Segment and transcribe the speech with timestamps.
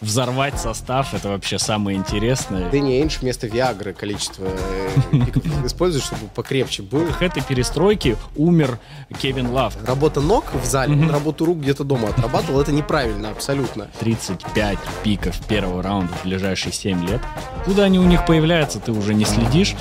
[0.00, 2.70] взорвать состав, это вообще самое интересное.
[2.70, 7.06] Дэнни Эйндж вместо Виагры количество э, пиков использует, чтобы покрепче был.
[7.06, 8.78] В этой перестройке умер
[9.20, 9.76] Кевин Лав.
[9.86, 13.90] Работа ног в зале, он работу рук где-то дома отрабатывал, это неправильно абсолютно.
[14.00, 17.20] 35 пиков первого раунда в ближайшие 7 лет.
[17.64, 19.74] Куда они у них появляются, ты уже не следишь.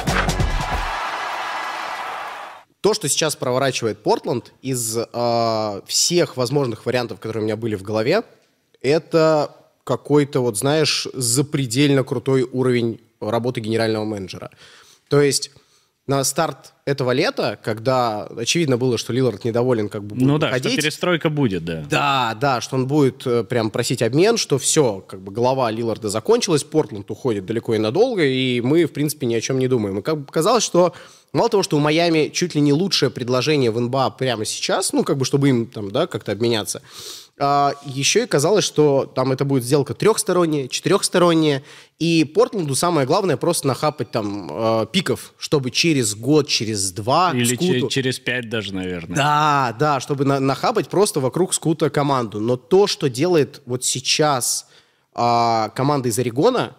[2.81, 7.81] То, что сейчас проворачивает Портленд из э, всех возможных вариантов, которые у меня были в
[7.81, 8.21] голове,
[8.79, 9.55] это
[9.85, 14.51] какой-то, вот знаешь, запредельно крутой уровень работы генерального менеджера.
[15.07, 15.51] То есть
[16.07, 20.51] на старт этого лета, когда очевидно было, что Лилард недоволен, как бы будет Ну да,
[20.51, 21.83] ходить, что перестройка будет, да.
[21.89, 26.09] да, да, что он будет э, прям просить обмен, что все, как бы голова Лиларда
[26.09, 29.99] закончилась, Портленд уходит далеко и надолго, и мы, в принципе, ни о чем не думаем.
[29.99, 30.93] И как бы казалось, что
[31.33, 35.03] мало того, что у Майами чуть ли не лучшее предложение в НБА прямо сейчас, ну,
[35.03, 36.83] как бы, чтобы им там, да, как-то обменяться,
[37.39, 41.63] а, еще и казалось, что там это будет сделка трехсторонняя, четырехсторонняя,
[41.99, 47.55] и Портленду самое главное просто нахапать там э, пиков, чтобы через год, через два Или
[47.55, 49.15] Скуту- че- через 5 даже, наверное.
[49.17, 52.39] да, да, чтобы на- нахабать просто вокруг скута команду.
[52.39, 54.67] Но то, что делает вот сейчас
[55.13, 56.75] а, команда из Орегона,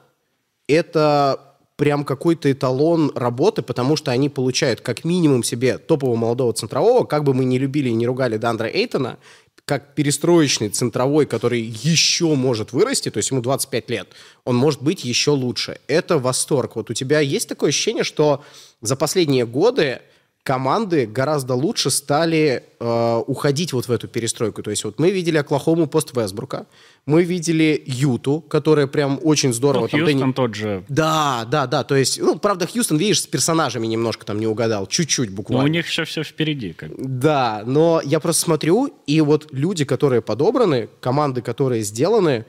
[0.69, 1.41] это
[1.77, 7.23] прям какой-то эталон работы, потому что они получают как минимум себе топового молодого центрового, как
[7.25, 9.19] бы мы не любили и не ругали Дандра Эйтона,
[9.67, 14.09] как перестроечный центровой, который еще может вырасти, то есть ему 25 лет,
[14.45, 15.81] он может быть еще лучше.
[15.89, 16.77] Это восторг.
[16.77, 18.45] Вот у тебя есть такое ощущение, что
[18.81, 20.03] за последние годы
[20.47, 24.63] команды гораздо лучше стали э, уходить вот в эту перестройку.
[24.63, 26.67] То есть вот мы видели Оклахому пост Весбрука,
[27.05, 29.83] мы видели Юту, которая прям очень здорово...
[29.83, 30.85] Ну, там Хьюстон Дэнни- тот же.
[30.89, 31.83] Да, да, да.
[31.83, 34.87] То есть, ну, правда, Хьюстон, видишь, с персонажами немножко там не угадал.
[34.87, 35.65] Чуть-чуть Но буквально.
[35.65, 36.73] у них еще все впереди.
[36.75, 36.91] Как.
[36.97, 42.47] Да, но я просто смотрю, и вот люди, которые подобраны, команды, которые сделаны,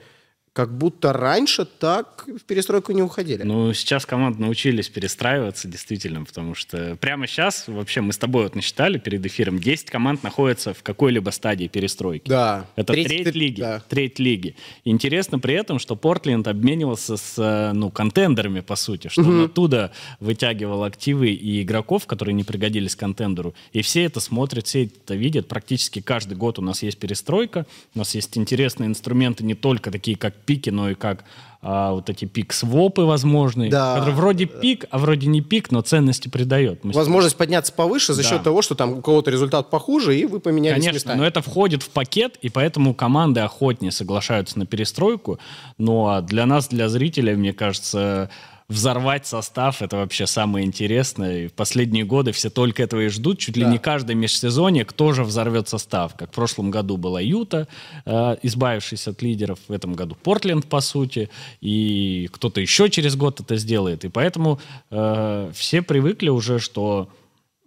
[0.58, 3.44] как будто раньше так в перестройку не уходили.
[3.44, 8.56] Ну, сейчас команды научились перестраиваться, действительно, потому что прямо сейчас, вообще, мы с тобой вот
[8.56, 12.28] насчитали перед эфиром, 10 команд находятся в какой-либо стадии перестройки.
[12.28, 12.66] Да.
[12.74, 13.60] Это Треть- треть лиги.
[13.60, 13.82] да.
[13.88, 14.56] Треть лиги.
[14.84, 19.92] Интересно при этом, что Портленд обменивался с э, ну, контендерами, по сути, что он оттуда
[20.18, 23.54] вытягивал активы и игроков, которые не пригодились контендеру.
[23.72, 25.46] И все это смотрят, все это видят.
[25.46, 27.64] Практически каждый год у нас есть перестройка.
[27.94, 31.24] У нас есть интересные инструменты, не только такие, как пики, но и как
[31.60, 33.68] а, вот эти пик-свопы возможные.
[33.70, 33.94] Да.
[33.96, 36.84] которые вроде пик, а вроде не пик, но ценности придает.
[36.84, 38.28] Мы Возможность подняться повыше за Да.
[38.28, 41.18] счет того, что там у кого-то результат похуже, и вы поменялись Конечно, местами.
[41.18, 45.38] но это входит в пакет, и поэтому команды охотнее соглашаются на перестройку.
[45.78, 48.30] Ну а для нас, для зрителей, мне кажется,
[48.68, 51.44] взорвать состав это вообще самое интересное.
[51.44, 53.38] И в последние годы все только этого и ждут.
[53.38, 53.70] Чуть ли Да.
[53.70, 56.14] не каждое межсезонье кто же взорвет состав.
[56.16, 57.66] Как в прошлом году была Юта,
[58.04, 59.58] э, избавившись от лидеров.
[59.68, 61.30] В этом году Портленд, по сути.
[61.62, 64.04] И кто-то еще через год это сделает.
[64.04, 67.08] И поэтому э, все привыкли уже, что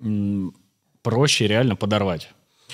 [0.03, 0.53] м,
[1.01, 2.29] проще реально подорвать.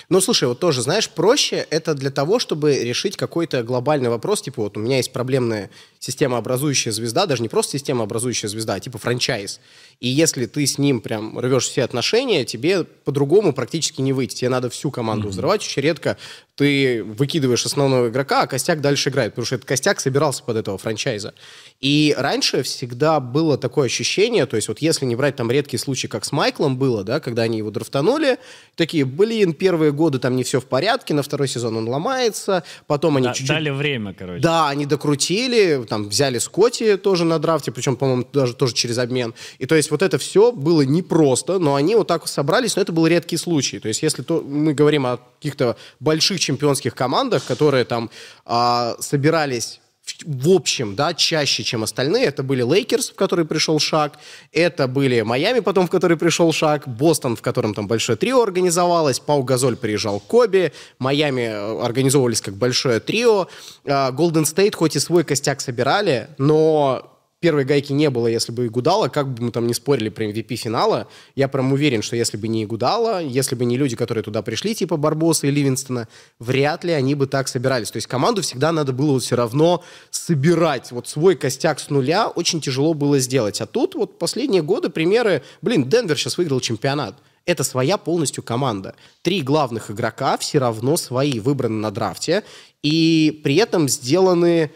[0.09, 4.61] Ну, слушай, вот тоже, знаешь, проще это для того, чтобы решить какой-то глобальный вопрос, типа
[4.61, 9.59] вот у меня есть проблемная системообразующая звезда, даже не просто системообразующая звезда, а типа франчайз.
[9.99, 14.35] И если ты с ним прям рвешь все отношения, тебе по-другому практически не выйти.
[14.35, 15.61] Тебе надо всю команду взрывать.
[15.61, 16.17] Очень редко
[16.55, 20.79] ты выкидываешь основного игрока, а костяк дальше играет, потому что этот костяк собирался под этого
[20.79, 21.35] франчайза.
[21.81, 26.07] И раньше всегда было такое ощущение, то есть вот если не брать там редкие случаи,
[26.07, 28.37] как с Майклом было, да, когда они его драфтанули,
[28.75, 33.17] такие, блин, первые годы там не все в порядке, на второй сезон он ломается, потом
[33.17, 33.49] они Да- чуть-чуть...
[33.49, 34.41] Дали время, короче.
[34.41, 39.33] Да, они докрутили, там взяли Скотти тоже на драфте, причем, по-моему, даже тоже через обмен.
[39.59, 42.91] И то есть вот это все было непросто, но они вот так собрались, но это
[42.91, 43.79] был редкий случай.
[43.79, 48.09] То есть если то, мы говорим о каких-то больших чемпионских командах, которые там
[48.45, 49.79] а, собирались
[50.25, 52.25] в- общем, да, чаще, чем остальные.
[52.25, 54.13] Это были Лейкерс, в который пришел Шаг,
[54.51, 59.19] это были Майами, потом в который пришел Шаг, Бостон, в котором там большое трио организовалось,
[59.19, 63.47] Пау Газоль приезжал к Коби, Майами э, организовывались как большое трио,
[63.85, 69.09] Голден Стейт хоть и свой костяк собирали, но первой гайки не было, если бы Игудала,
[69.09, 72.47] как бы мы там не спорили про MVP финала, я прям уверен, что если бы
[72.47, 76.07] не Игудала, если бы не люди, которые туда пришли, типа Барбоса и Ливинстона,
[76.39, 77.91] вряд ли они бы так собирались.
[77.91, 80.91] То есть команду всегда надо было все равно собирать.
[80.91, 83.61] Вот свой костяк с нуля очень тяжело было сделать.
[83.61, 85.43] А тут вот последние годы примеры...
[85.61, 87.15] Блин, Денвер сейчас выиграл чемпионат.
[87.45, 88.95] Это своя полностью команда.
[89.21, 92.43] Три главных игрока все равно свои, выбраны на драфте.
[92.81, 94.71] И при этом сделаны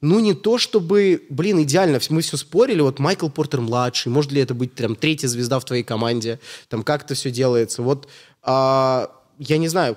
[0.00, 4.54] ну, не то чтобы, блин, идеально, мы все спорили, вот Майкл Портер-младший, может ли это
[4.54, 8.08] быть прям третья звезда в твоей команде, там как это все делается, вот,
[8.42, 9.96] а, я не знаю,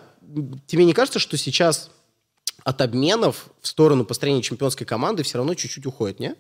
[0.66, 1.92] тебе не кажется, что сейчас
[2.64, 6.36] от обменов в сторону построения чемпионской команды все равно чуть-чуть уходит, не?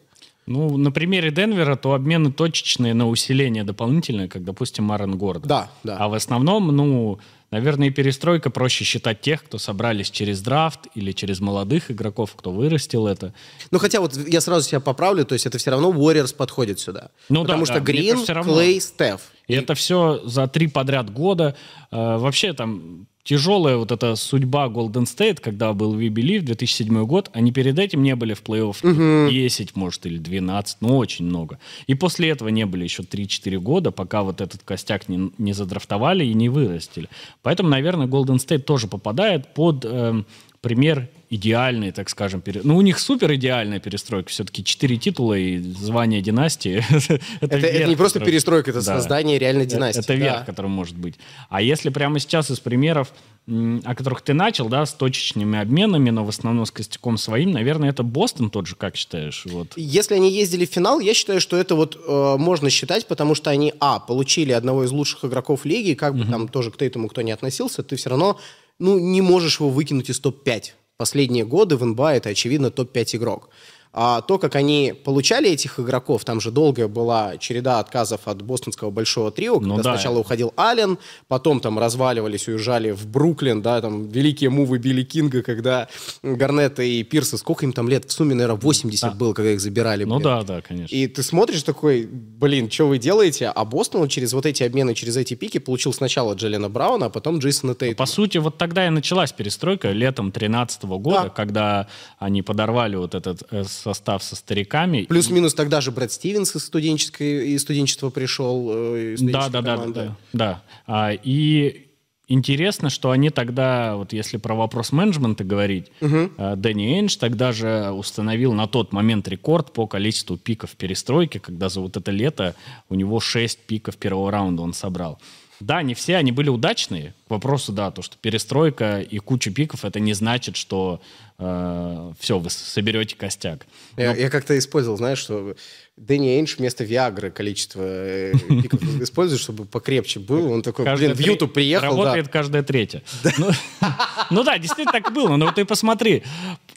[0.47, 5.47] Ну, на примере Денвера, то обмены точечные на усиление дополнительное, как, допустим, Марен Гордон.
[5.47, 5.97] Да, да.
[5.97, 7.19] А в основном, ну,
[7.51, 12.51] наверное, и перестройка проще считать тех, кто собрались через драфт или через молодых игроков, кто
[12.51, 13.33] вырастил это.
[13.69, 17.11] Ну, хотя вот я сразу себя поправлю, то есть это все равно Warriors подходит сюда.
[17.29, 18.25] Ну Потому да, что да, Грин.
[18.25, 19.21] Клей, Стеф.
[19.47, 21.55] И это все за три подряд года.
[21.91, 27.29] Э, вообще там тяжелая вот эта судьба Golden State, когда был We Believe, 2007 год,
[27.33, 31.59] они перед этим не были в плей-офф 10, может, или 12, ну, очень много.
[31.87, 36.25] И после этого не были еще 3-4 года, пока вот этот костяк не, не задрафтовали
[36.25, 37.09] и не вырастили.
[37.41, 40.25] Поэтому, наверное, Golden State тоже попадает под эм,
[40.61, 42.61] пример идеальной, так скажем, пере...
[42.63, 46.83] ну у них супер идеальная перестройка, все-таки четыре титула и звание династии.
[47.41, 48.95] Это, это верх, не просто который- перестройка, это Да.
[48.97, 50.01] создание реальной Э, династии.
[50.01, 50.45] Это верх, да.
[50.45, 51.15] который может быть.
[51.49, 53.11] А если прямо сейчас из примеров,
[53.47, 57.89] о которых ты начал, да, с точечными обменами, но в основном с костяком своим, наверное,
[57.89, 59.43] это Бостон тот же, как считаешь?
[59.45, 59.73] Вот.
[59.77, 63.49] Если они ездили в финал, я считаю, что это вот э, можно считать, потому что
[63.49, 67.21] они, а, получили одного из лучших игроков лиги, как бы там тоже к Тейтуму кто
[67.23, 68.39] не относился, ты все равно,
[68.81, 70.71] ну, не можешь его выкинуть из топ-5.
[70.97, 73.49] Последние годы в НБА это, очевидно, топ-5 игрок.
[73.93, 78.89] А то, как они получали этих игроков, там же долгая была череда отказов от бостонского
[78.89, 79.93] большого трио, когда Ну да.
[79.95, 80.97] сначала уходил Аллен,
[81.27, 85.89] потом там разваливались, уезжали в Бруклин, да, там великие мувы Билли Кинга, когда
[86.23, 90.05] Гарнета и Пирса, сколько им там лет, в сумме, наверное, 80 было, когда их забирали.
[90.05, 90.23] Ну блин.
[90.23, 90.95] да, да, конечно.
[90.95, 93.47] И ты смотришь такой, блин, что вы делаете?
[93.53, 97.39] А Бостон через вот эти обмены, через эти пики получил сначала Джелена Брауна, а потом
[97.39, 97.97] Джейсона Тейтума.
[97.97, 101.29] По сути, вот тогда и началась перестройка летом 2013 года, Да.
[101.29, 101.87] когда
[102.19, 105.03] они подорвали вот этот э, состав со стариками.
[105.03, 108.69] Плюс-минус тогда же Брэд Стивенс из, студенческой, из студенчества пришел.
[108.71, 110.17] э, из Да, да, да, да, да.
[110.33, 110.63] да.
[110.87, 111.87] А, и
[112.27, 115.91] интересно, что они тогда, вот если про вопрос менеджмента говорить,
[116.37, 121.69] а, Дэнни Эйнш тогда же установил на тот момент рекорд по количеству пиков перестройки, когда
[121.69, 122.55] за вот это лето
[122.89, 125.19] у него 6 пиков первого раунда он собрал.
[125.61, 127.13] Да, не все они были удачные.
[127.27, 131.01] К вопросу, да, то, что перестройка и куча пиков, это не значит, что
[131.37, 133.65] все, вы соберете костяк.
[133.97, 135.55] Я, я как-то использовал, знаешь, что
[135.97, 140.51] Дэнни Эйнш вместо Виагры количество э, пиков использует, чтобы покрепче был.
[140.51, 142.03] Он такой, блин, в Ютуб приехал, да.
[142.03, 143.03] Работает каждая третья.
[143.37, 143.51] Ну,
[144.31, 145.35] Ну да, действительно так и было.
[145.35, 146.23] Но ты посмотри.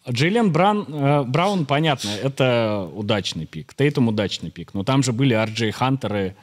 [0.09, 3.73] Джейлен Бран- э, Браун, понятно, это удачный пик.
[3.75, 4.75] Тейтум удачный пик.
[4.75, 6.35] Но там же были Арджей Хантеры, э,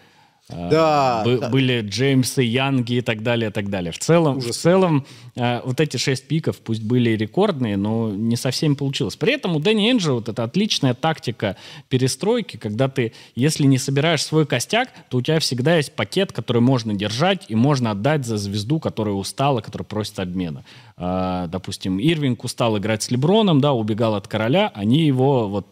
[0.50, 1.50] Да, бы- да.
[1.50, 3.92] были Джеймсы Янги и так далее, и так далее.
[3.92, 5.06] В целом, в целом
[5.36, 9.16] э, вот эти шесть пиков, пусть были рекордные, но не совсем получилось.
[9.16, 11.58] При этом у Дэнни Энджи вот эта отличная тактика
[11.90, 16.62] перестройки, когда ты, если не собираешь свой костяк, то у тебя всегда есть пакет, который
[16.62, 20.66] можно держать и можно отдать за звезду, которая устала, которая просит обмена.
[20.98, 25.66] А, допустим, Ирвинг устал играть с Леброном, да, убегал от короля, они его вот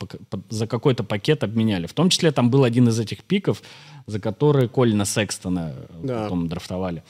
[0.50, 1.88] за какой-то пакет обменяли.
[1.88, 3.62] В том числе там был один из этих пиков,
[4.10, 6.24] за который Колина Секстона э, Да.
[6.24, 7.04] потом драфтовали.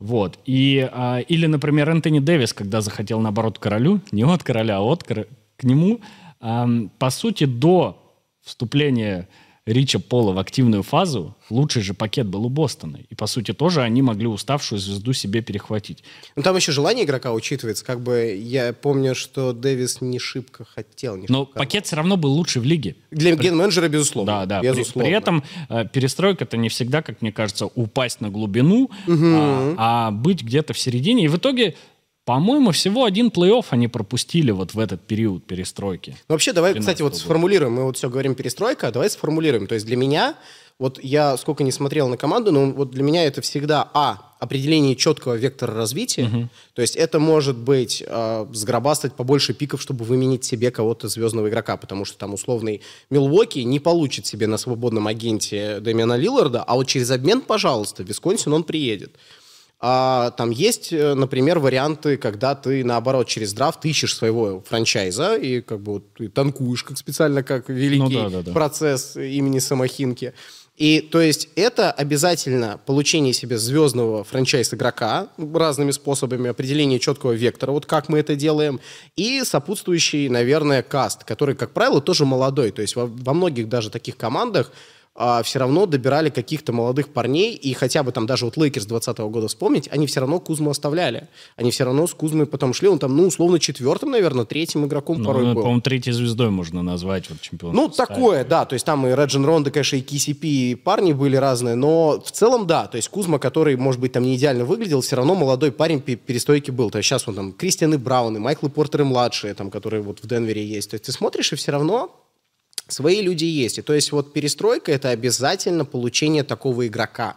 [0.00, 0.38] Вот.
[0.48, 5.02] И, а, или, например, Энтони Дэвис, когда захотел, наоборот, королю, не от короля, а от
[5.04, 6.00] кор- к нему,
[6.40, 7.96] ам, по сути, до
[8.42, 9.26] вступления
[9.66, 12.98] Рича Пола в активную фазу, лучший же пакет был у Бостона.
[13.08, 16.04] И, по сути, тоже они могли уставшую звезду себе перехватить.
[16.36, 17.82] Ну, там еще желание игрока учитывается.
[17.82, 21.16] Как бы я помню, что Дэвис не шибко хотел.
[21.16, 21.58] Не Но шибко.
[21.58, 22.96] пакет все раво был лучший в лиге.
[23.10, 24.40] Для ген-менеджера, безусловно.
[24.40, 24.60] Да, да.
[24.60, 25.08] При, Безусловно.
[25.08, 30.10] при этом э, перестройка это не всегда, как мне кажется, упасть на глубину, а, а
[30.10, 31.24] быть где-то в середине.
[31.24, 31.74] И в итоге,
[32.24, 36.16] по-моему, всего один плей-офф они пропустили вот в этот период перестройки.
[36.28, 37.74] Ну, вообще, давай, 13 кстати, вот сформулируем.
[37.74, 39.66] Мы вот все говорим перестройка, а давай сформулируем.
[39.66, 40.36] То есть для меня,
[40.78, 44.96] вот я сколько не смотрел на команду, но вот для меня это всегда, а, определение
[44.96, 46.48] четкого вектора развития.
[46.74, 51.76] То есть это может быть э, сгробастать побольше пиков, чтобы выменить себе кого-то звездного игрока,
[51.76, 56.86] потому что там условный Милуоки не получит себе на свободном агенте Дэмиана Лилларда, а вот
[56.86, 59.16] через обмен, пожалуйста, в Висконсин он приедет.
[59.80, 65.60] А, там есть, э, например, варианты, когда ты, наоборот, через драфт ищешь своего франчайза и
[65.60, 68.52] как бы вот ты танкуешь, как специально, как великий Ну да, да, да.
[68.52, 70.32] процесс имени Самохинки.
[70.76, 77.86] И то есть это обязательно получение себе звездного франчайз-игрока разными способами, определение четкого вектора, вот
[77.86, 78.80] как мы это делаем,
[79.14, 82.72] и сопутствующий, наверное, cast, который, как правило, тоже молодой.
[82.72, 84.72] То есть во, во многих даже таких командах
[85.16, 89.18] а, все равно добирали каких-то молодых парней, и хотя бы там даже вот Лейкерс 20
[89.18, 91.28] года вспомнить, они все равно Кузму оставляли.
[91.56, 95.18] Они все равно с Кузмой потом шли, он там, ну, условно, четвертым, наверное, третьим игроком
[95.20, 95.54] Ну, порой был.
[95.62, 97.74] по-моему, третьей звездой можно назвать вот чемпион.
[97.74, 98.64] Ну, такое, да.
[98.64, 102.32] То есть там и Раджон Рондо, конечно, и KCP, и парни были разные, но в
[102.32, 102.86] целом, да.
[102.88, 106.16] То есть Кузма, который, может быть, там не идеально выглядел, все равно молодой парень пе-
[106.16, 106.90] перестройки был.
[106.90, 110.64] То есть сейчас он там Кристиан Браун, и Майкл Портер-младший, там, которые вот в Денвере
[110.66, 110.90] есть.
[110.90, 112.10] То есть ты смотришь, и все равно
[112.88, 113.78] свои люди есть.
[113.78, 117.36] И то есть вот перестройка– это обязательно получение такого игрока.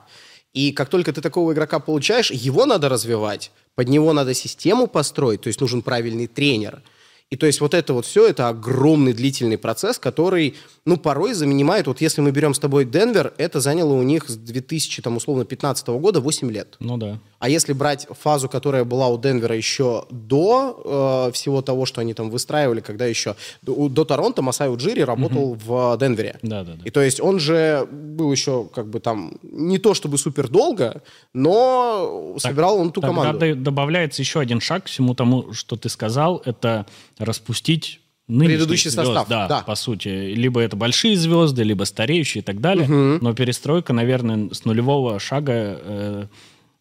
[0.54, 5.42] И как только ты такого игрока получаешь, его надо развивать, под него надо систему построить,
[5.42, 6.82] то есть нужен правильный тренер.
[7.29, 10.55] И то есть вот это вот все, это огромный длительный процесс, который,
[10.86, 14.38] ну, порой занимает, вот если мы берем с тобой Денвер, это заняло у них с
[14.38, 16.77] 2000, там, условно, 15 года 8 лет.
[16.79, 17.19] Ну да.
[17.39, 22.13] А если брать фазу, которая была у Денвера еще до э, всего того, что они
[22.13, 26.39] там выстраивали, когда еще до, до Торонто Масай Уджири работал в Денвере.
[26.41, 26.86] Да, да, да.
[26.86, 31.03] И то есть он же был еще как бы там не то чтобы супер долго,
[31.34, 33.55] но собирал он ту команду.
[33.55, 36.86] добавляется еще один шаг к всему тому, что ты сказал, это
[37.19, 39.62] распустить нынешний Предыдущий звезд, состав, да, да.
[39.62, 40.07] по сути.
[40.07, 42.88] Либо это большие звезды, либо стареющие и так далее.
[42.88, 46.27] Но перестройка, наверное, с нулевого шага э,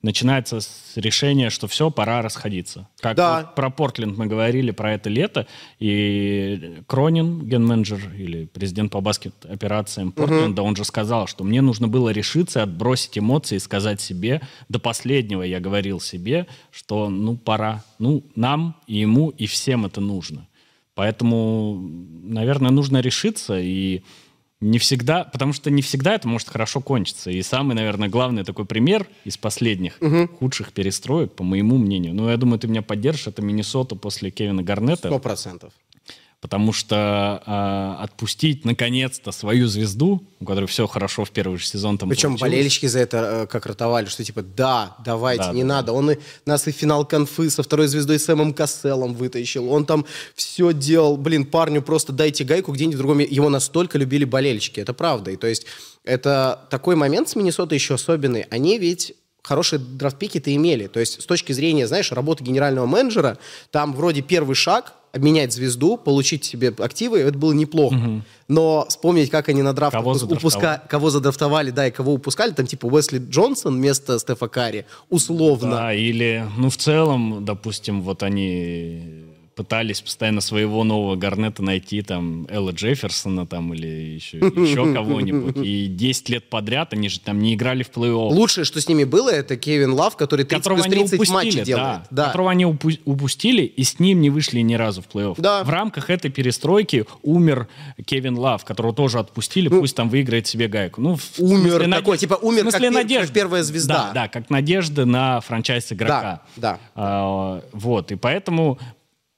[0.07, 2.89] начинается с решения, что все, пора расходиться.
[3.01, 3.41] Как Да.
[3.41, 5.47] вот про Портленд мы говорили, про это лето,
[5.79, 12.11] и Кронин, ген-менеджер или президент по баскет-операциям Портленда, он же сказал, что мне нужно было
[12.11, 18.23] решиться, отбросить эмоции и сказать себе, до последнего я говорил себе, что ну пора, ну
[18.37, 20.47] нам и ему и всем это нужно.
[20.95, 21.79] Поэтому,
[22.23, 24.03] наверное, нужно решиться и
[24.61, 27.31] не всегда, потому что не всегда это может хорошо кончиться.
[27.31, 29.99] И самый, наверное, главный такой пример из последних
[30.39, 34.63] худших перестроек, по моему мнению, ну, я думаю, ты меня поддержишь, это Миннесота после Кевина
[34.63, 35.09] Гарнета.
[35.09, 35.73] Сто процентов.
[36.47, 41.99] Потому что а, отпустить наконец-то свою звезду, у которой все хорошо в первый же сезон
[41.99, 42.53] там Причем получилось.
[42.53, 45.93] болельщики за это э, как ротовали, что типа да, давайте, Да, не да, надо.
[45.93, 49.69] Он и, нас и финал конфы со второй звездой Сэмом Касселом вытащил.
[49.73, 51.17] Он там все делал.
[51.17, 53.19] Блин, парню просто дайте гайку где-нибудь в другом.
[53.19, 54.79] Его настолько любили болельщики.
[54.79, 55.33] Это правда.
[55.33, 55.67] И то есть
[56.05, 58.43] это такой момент с Миннесотой еще особенный.
[58.50, 60.87] Они ведь хорошие драфтпики-то имели.
[60.87, 63.37] То есть с точки зрения, знаешь, работы генерального менеджера,
[63.73, 68.23] там вроде первый шаг обменять звезду, получить себе активы, это было неплохо.
[68.49, 72.67] Но вспомнить, как они на драфтах Кого упуска- кого задрафтовали, да, и кого упускали, там
[72.67, 75.71] типа Уэсли Джонсон вместо Стефа Карри, условно.
[75.71, 79.25] Да, или, ну, в целом, допустим, вот они
[79.57, 85.57] пытались постоянно своего нового Гарнета найти, там, Элла Джефферсона, там, или еще, еще кого-нибудь.
[85.57, 88.29] И 10 лет подряд они же там не играли в плей-офф.
[88.35, 91.49] Лучшее, что с ними было, это Кевин Лав, который 30 которого плюс они 30 матчей
[91.49, 91.85] упустили, делает.
[91.87, 92.27] да, Да.
[92.27, 95.37] которого они упу- упустили, и с ним не вышли ни разу в плей-офф.
[95.39, 95.65] Да.
[95.65, 97.67] В рамках этой перестройки умер
[98.05, 101.01] Кевин Лав, которого тоже отпустили, пусть там выиграет себе гайку.
[101.01, 103.27] Ну, Умер смысле такой, наде- типа, умер в смысле как надежды.
[103.29, 103.95] как первая звезда.
[104.09, 106.43] Да, да, как надежда на франчайз игрока.
[106.57, 106.79] Да, да.
[106.95, 108.79] А, вот, и поэтому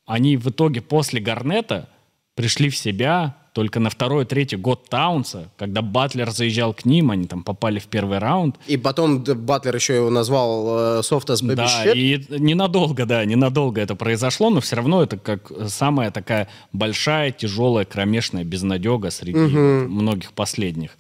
[0.09, 1.89] они в итоге после Гарнета
[2.35, 7.27] пришли в себя только на второй, третий год Таунса, когда Батлер заезжал к ним, они
[7.27, 8.57] там попали в первый раунд.
[8.69, 11.95] И потом Батлер еще его назвал э, Soft as Baby Да, Shit.
[11.95, 17.85] и ненадолго, да, ненадолго это произошло, но все равно это как самая такая большая, тяжелая,
[17.85, 20.97] кромешная безнадега среди многих последних.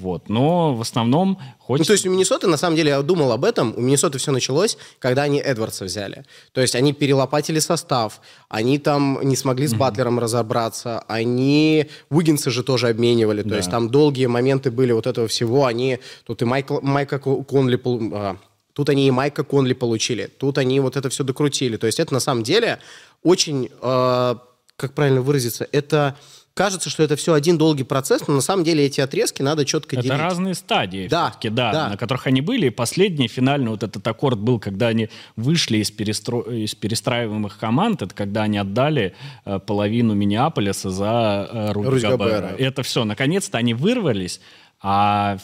[0.00, 0.28] Вот.
[0.28, 1.88] Но в основном Ну, хочется...
[1.88, 4.78] то есть у Миннесоты, на самом деле, я думал об этом, у Миннесоты все началось,
[5.00, 6.24] когда они Эдвардса взяли.
[6.52, 12.62] То есть они перелопатили состав, они там не смогли с Батлером разобраться, они Уиггинса же
[12.62, 13.56] тоже обменивали, то Да.
[13.56, 17.80] есть там долгие моменты были вот этого всего, они, тут и Майкл, Майка Ко- Конли,
[18.14, 18.36] а,
[18.72, 21.76] тут они и Майка Конли получили, тут они вот это все докрутили.
[21.76, 22.78] То есть это на самом деле
[23.24, 24.34] очень, э,
[24.76, 26.14] как правильно выразиться, это...
[26.58, 29.94] Кажется, что это все один долгий процесс, но на самом деле эти отрезки надо четко
[29.94, 30.18] Это делить.
[30.18, 31.88] разные стадии, Да, все-таки, да, да.
[31.90, 32.66] на которых они были.
[32.66, 36.40] И последний, финальный вот этот аккорд был, когда они вышли из, перестро...
[36.40, 38.02] из перестраиваемых команд.
[38.02, 42.16] Это когда они отдали э, половину Миннеаполиса за э, Гобера.
[42.16, 42.54] Гобера.
[42.58, 43.04] Это все.
[43.04, 44.40] Наконец-то они вырвались,
[44.82, 45.38] а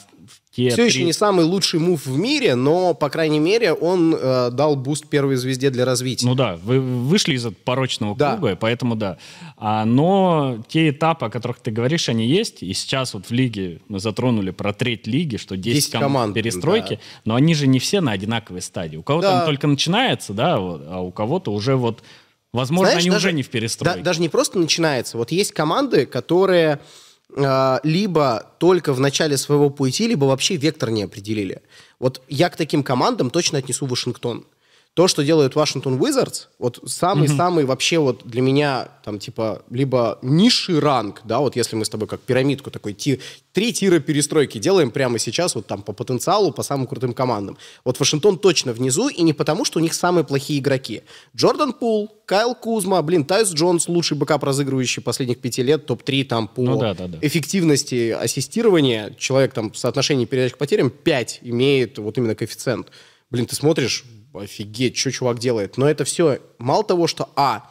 [0.57, 4.15] те Все три- еще не самый лучший move в мире, но, по крайней мере, он
[4.15, 6.27] э, дал boost первой звезде для развития.
[6.27, 8.37] Ну да, вы вышли из этого порочного Да.
[8.37, 9.19] круга, поэтому да.
[9.57, 12.63] А, но те этапы, о которых ты говоришь, они есть.
[12.63, 16.35] И сейчас вот в лиге мы затронули про треть лиги, что 10, 10 команд команд,
[16.35, 17.01] перестройки, да.
[17.25, 18.97] но они же не все на одинаковой стадии.
[18.97, 19.41] У кого-то Да.
[19.41, 22.03] он только начинается, да, вот, а у кого-то уже вот,
[22.53, 23.99] возможно, Знаешь, они даже- уже не в перестройке.
[23.99, 25.19] да- даже не просто начинается.
[25.19, 26.79] Вот есть команды, которые
[27.37, 31.63] либо только в начале своего пути, либо вообще вектор не определили.
[31.99, 34.47] Вот я к таким командам точно отнесу Вашингтон.
[34.95, 40.79] То, что делают Вашингтон Wizards, вот самый-самый вообще вот для меня там типа либо низший
[40.79, 43.21] ранг, да, вот если мы с тобой как пирамидку такой, ти,
[43.53, 47.59] три тира перестройки делаем прямо сейчас вот там по потенциалу, по самым крутым командам.
[47.85, 51.03] Вот Вашингтон точно внизу, и не потому, что у них самые плохие игроки.
[51.35, 56.47] Джордан Пул, Кайл Кузма, блин, Тайус Джонс, лучший backup разыгрывающий последних пяти лет, топ-3 там
[56.47, 57.19] по Ну да, да, да.
[57.21, 59.13] эффективности ассистирования.
[59.19, 62.93] Человек там в соотношении передач к потерям 5 имеет вот именно коэффициент.
[63.31, 64.05] Блин, ты смотришь,
[64.41, 65.77] офигеть, что чувак делает.
[65.77, 67.71] Но это все мало того, что, а,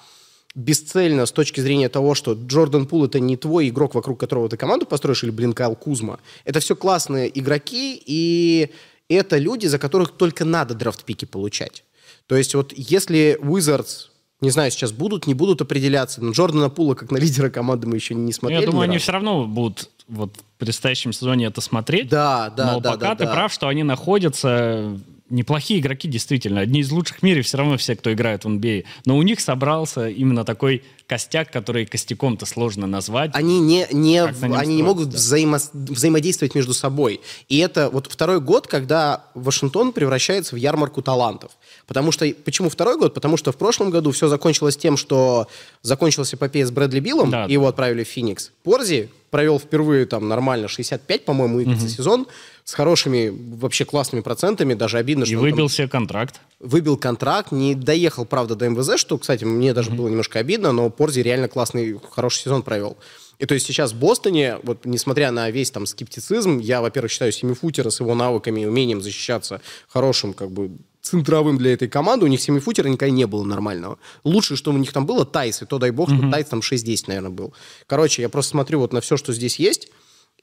[0.55, 4.58] бесцельно с точки зрения того, что Джордан Пул это не твой игрок, вокруг которого ты
[4.58, 6.20] команду построишь, или, блин, Кайл Кузма.
[6.46, 8.70] Это все классные игроки, и
[9.10, 11.84] это люди, за которых только надо драфт-пики получать.
[12.27, 14.10] То есть вот если Wizards,
[14.41, 17.96] не знаю, сейчас будут, не будут определяться, но Джордана Пула как на лидера команды мы
[17.96, 18.62] еще не Ну, смотрели.
[18.62, 22.10] я думаю, ни они все равно будут вот в предстоящем сезоне это смотреть.
[22.10, 23.34] Да, да, но да, пока да, ты да.
[23.34, 26.61] прав, что они находятся неплохие игроки, действительно.
[26.61, 28.85] Одни из лучших в мире все равно все, кто играет в NBA.
[29.05, 33.31] Но у них собрался именно такой костяк, который костяком-то сложно назвать.
[33.33, 35.17] Они не, не, они не строиться, могут да.
[35.17, 37.21] взаимо- взаимодействовать между собой.
[37.49, 41.51] И это вот второй год, когда Вашингтон превращается в ярмарку талантов.
[41.87, 43.13] Потому что, почему второй год?
[43.13, 45.47] Потому что в прошлом году все закончилось тем, что
[45.81, 47.45] закончилась эпопея с Брэдли Биллом, Да.
[47.45, 48.51] и его отправили в Феникс.
[48.63, 52.27] Порзи провел впервые там нормально 65, по-моему, игр за сезон,
[52.63, 56.39] с хорошими, вообще классными процентами, даже обидно, И что там выбил себе контракт.
[56.59, 60.91] выбил контракт, не доехал, правда, до МВЗ, что, кстати, мне даже было немножко обидно, но
[60.91, 62.95] Порзи реально классный, хороший сезон провел.
[63.39, 67.31] И то есть сейчас в Бостоне, вот несмотря на весь там скептицизм, я, во-первых, считаю
[67.31, 70.69] семифутера с его навыками и умением защищаться хорошим, как бы,
[71.03, 72.25] центровым для этой команды.
[72.25, 74.00] У них семифутера никогда не было нормального.
[74.24, 77.03] Лучшее, что у них там было, Тайс, и то дай бог, что Тайс там 6-10,
[77.07, 77.53] наверное, был.
[77.86, 79.89] Короче, я просто смотрю вот на все, что здесь есть,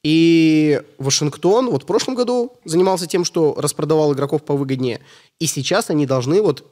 [0.03, 5.01] и Вашингтон вот в прошлом году занимался тем, что распродавал игроков повыгоднее.
[5.39, 6.65] И сейчас они должны вот,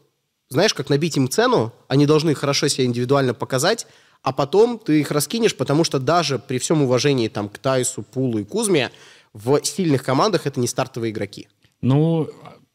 [0.49, 3.87] знаешь, как набить им цену, они должны хорошо себя индивидуально показать,
[4.23, 8.39] а потом ты их раскинешь, потому что даже при всем уважении там, к Тайсу, Пулу
[8.39, 8.91] и Кузме,
[9.33, 11.49] в сильных командах это не стартовые игроки.
[11.81, 12.29] Ну,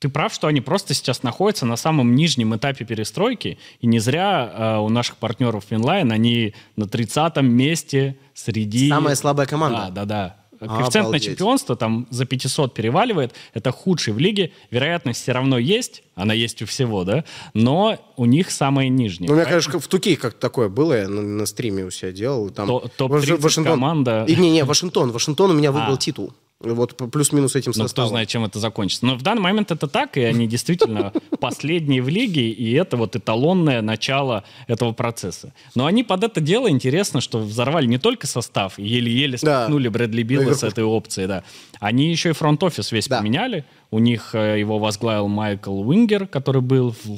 [0.03, 4.51] ты прав, что они просто сейчас находятся на самом нижнем этапе перестройки, и не зря
[4.53, 8.89] э, у наших партнеров Финлайн они на 30-м месте среди...
[8.89, 9.87] Самая слабая команда.
[9.91, 10.67] Да, да, да.
[10.67, 13.33] Коэффициент на чемпионство там за 500 переваливает.
[13.53, 14.51] Это худший в лиге.
[14.71, 16.03] Вероятность все равно есть.
[16.15, 17.23] Она есть у всего, да?
[17.53, 19.29] Но у них самая нижняя.
[19.29, 22.11] Ну, у меня, конечно, в Туке как такое было, я на, на стриме у себя
[22.11, 22.49] делал.
[22.49, 24.25] Там То- Ваш- топ-30 команда.
[24.27, 25.11] И, не, не, Вашингтон.
[25.11, 25.97] Вашингтон у меня выбрал А.
[25.97, 26.33] титул.
[26.63, 28.09] Вот плюс-минус этим Ну, кто составом.
[28.09, 29.05] знает, чем это закончится.
[29.05, 33.15] Но в данный момент это так, и они действительно последние в лиге, и это вот
[33.15, 35.53] эталонное начало этого процесса.
[35.75, 39.63] Но они под это дело, интересно, что взорвали не только состав, еле-еле Да.
[39.63, 41.43] спихнули Брэдли Билла с этой опцией, да.
[41.79, 43.19] Они еще и фронт-офис весь Да.
[43.19, 43.65] поменяли.
[43.91, 47.17] У них э, его возглавил Майкл Уингер, который был в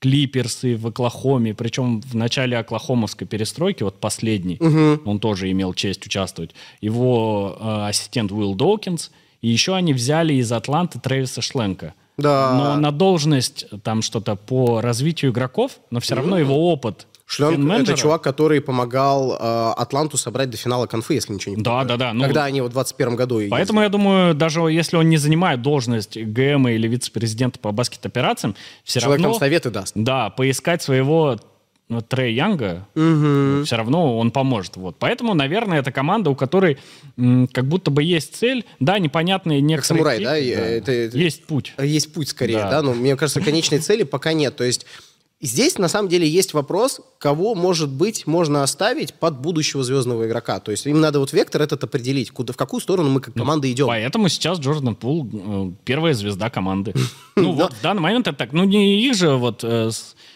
[0.00, 4.58] Клиперс и в Оклахоме, причем в начале оклахомовской перестройки, вот последний,
[5.04, 6.52] он тоже имел честь участвовать.
[6.80, 9.10] Его э, ассистент Уилл Доукинс,
[9.42, 11.94] и еще они взяли из Атланты Трэвиса Шленка.
[12.16, 12.54] Да.
[12.54, 17.96] Но на должность там что-то по развитию игроков, но все равно его опыт Шленк— это
[17.96, 22.12] чувак, который помогал э, Атланту собрать до финала конфы, если ничего не Да, да, да,
[22.12, 23.50] ну- Когда они в 21 году ездили.
[23.50, 28.98] Поэтому я думаю, даже если он не занимает должность ГМ или вице-президента по баскет-операциям, все
[28.98, 29.34] Человек равно...
[29.34, 29.92] там советы даст.
[29.94, 31.38] Да, поискать своего
[31.88, 34.76] ну, Трей Янга все равно он поможет.
[34.76, 34.96] Вот.
[34.98, 36.78] Поэтому, наверное, это команда, у которой
[37.16, 38.64] м, как будто бы есть цель.
[38.80, 39.86] Да, непонятные некоторые...
[39.98, 40.38] самурай, пики, да?
[40.38, 41.74] Э, это- это- Есть путь.
[41.80, 42.70] Есть путь скорее, Да.
[42.70, 44.54] да, но мне кажется, конечной цели пока нет.
[44.56, 44.86] То есть
[45.40, 50.60] здесь на самом деле есть вопрос, кого, может быть, можно оставить под будущего звездного игрока.
[50.60, 53.70] То есть им надо вот вектор этот определить, куда, в какую сторону мы как команда
[53.70, 53.86] идем.
[53.86, 56.94] Поэтому сейчас Джордан Пул э, первая звезда команды.
[57.36, 58.52] Ну вот в данный момент это так.
[58.52, 59.90] Ну не их же вот э,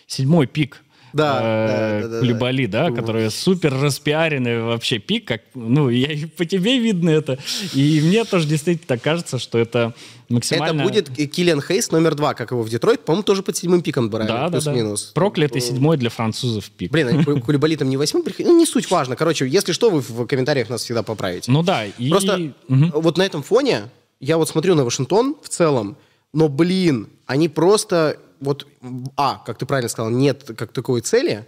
[0.07, 0.83] седьмой пик.
[1.15, 6.45] Да, э, да, да, да, да, который супер распиаренный вообще пик, как, ну, я по
[6.45, 7.39] тебе видно это,
[7.73, 9.95] и мне тоже действительно так кажется, что это
[10.29, 10.83] максимально...
[10.83, 14.11] Это будет Киллиан Хейс номер два, как его в Детройт, по-моему, тоже под седьмым пиком
[14.11, 14.51] брали, да, да, да.
[14.61, 15.13] плюс-минус.
[15.15, 16.91] Проклятый седьмой для французов пик.
[16.91, 18.49] Блин, они Ку- Кулибали там не восьмым приходили.
[18.49, 19.15] Ну, не суть важно.
[19.15, 21.51] Короче, если что, вы в комментариях нас всегда поправите.
[21.51, 22.11] Ну да, и...
[22.11, 22.93] Просто Мгм.
[22.97, 23.85] вот на этом фоне
[24.19, 25.97] я вот смотрю на Вашингтон в целом,
[26.33, 28.67] но, блин, они просто вот,
[29.17, 31.47] а, как ты правильно сказал, нет как такой цели,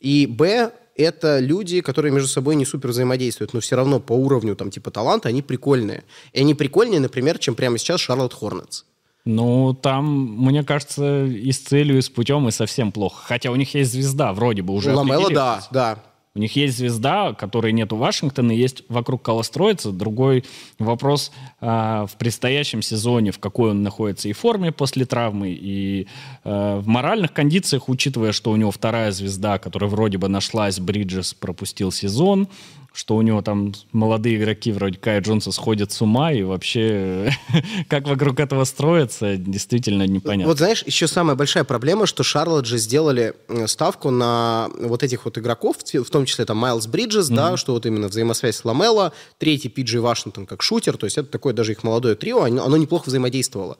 [0.00, 4.56] и, б, это люди, которые между собой не супер взаимодействуют, но все равно по уровню
[4.56, 6.04] там типа таланта они прикольные.
[6.32, 8.84] И они прикольнее, например, чем прямо сейчас Шарлотт Хорнетс.
[9.26, 10.06] Ну, там,
[10.38, 13.22] мне кажется, и с целью, и с путем, и совсем плохо.
[13.26, 15.98] Хотя у них есть звезда, вроде бы уже Ламела, да, да.
[16.36, 19.90] У них есть звезда, которой нет у Вашингтона, есть вокруг кого.
[19.90, 20.44] Другой
[20.78, 26.06] вопрос э, в предстоящем сезоне, в какой он находится и форме после травмы, и
[26.44, 31.32] э, в моральных кондициях, учитывая, что у него вторая звезда, которая вроде бы нашлась, Бриджес
[31.32, 32.48] пропустил сезон,
[32.96, 37.30] что у него там молодые игроки вроде Кая Джонса сходят с ума, и вообще
[37.90, 40.48] как вокруг этого строится, действительно непонятно.
[40.48, 43.34] Вот знаешь, еще самая большая проблема, что Шарлотт же сделали
[43.66, 47.36] ставку на вот этих вот игроков, в том числе там Майлз Бриджес, mm-hmm.
[47.36, 51.28] да, что вот именно взаимосвязь с Ламелло, третий Пиджей Вашингтон как шутер, то есть это
[51.28, 53.76] такое даже их молодое трио, оно, оно неплохо взаимодействовало.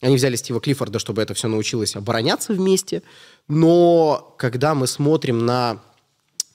[0.00, 3.02] Они взяли Стива Клиффорда, чтобы это все научилось обороняться вместе,
[3.48, 5.80] но когда мы смотрим на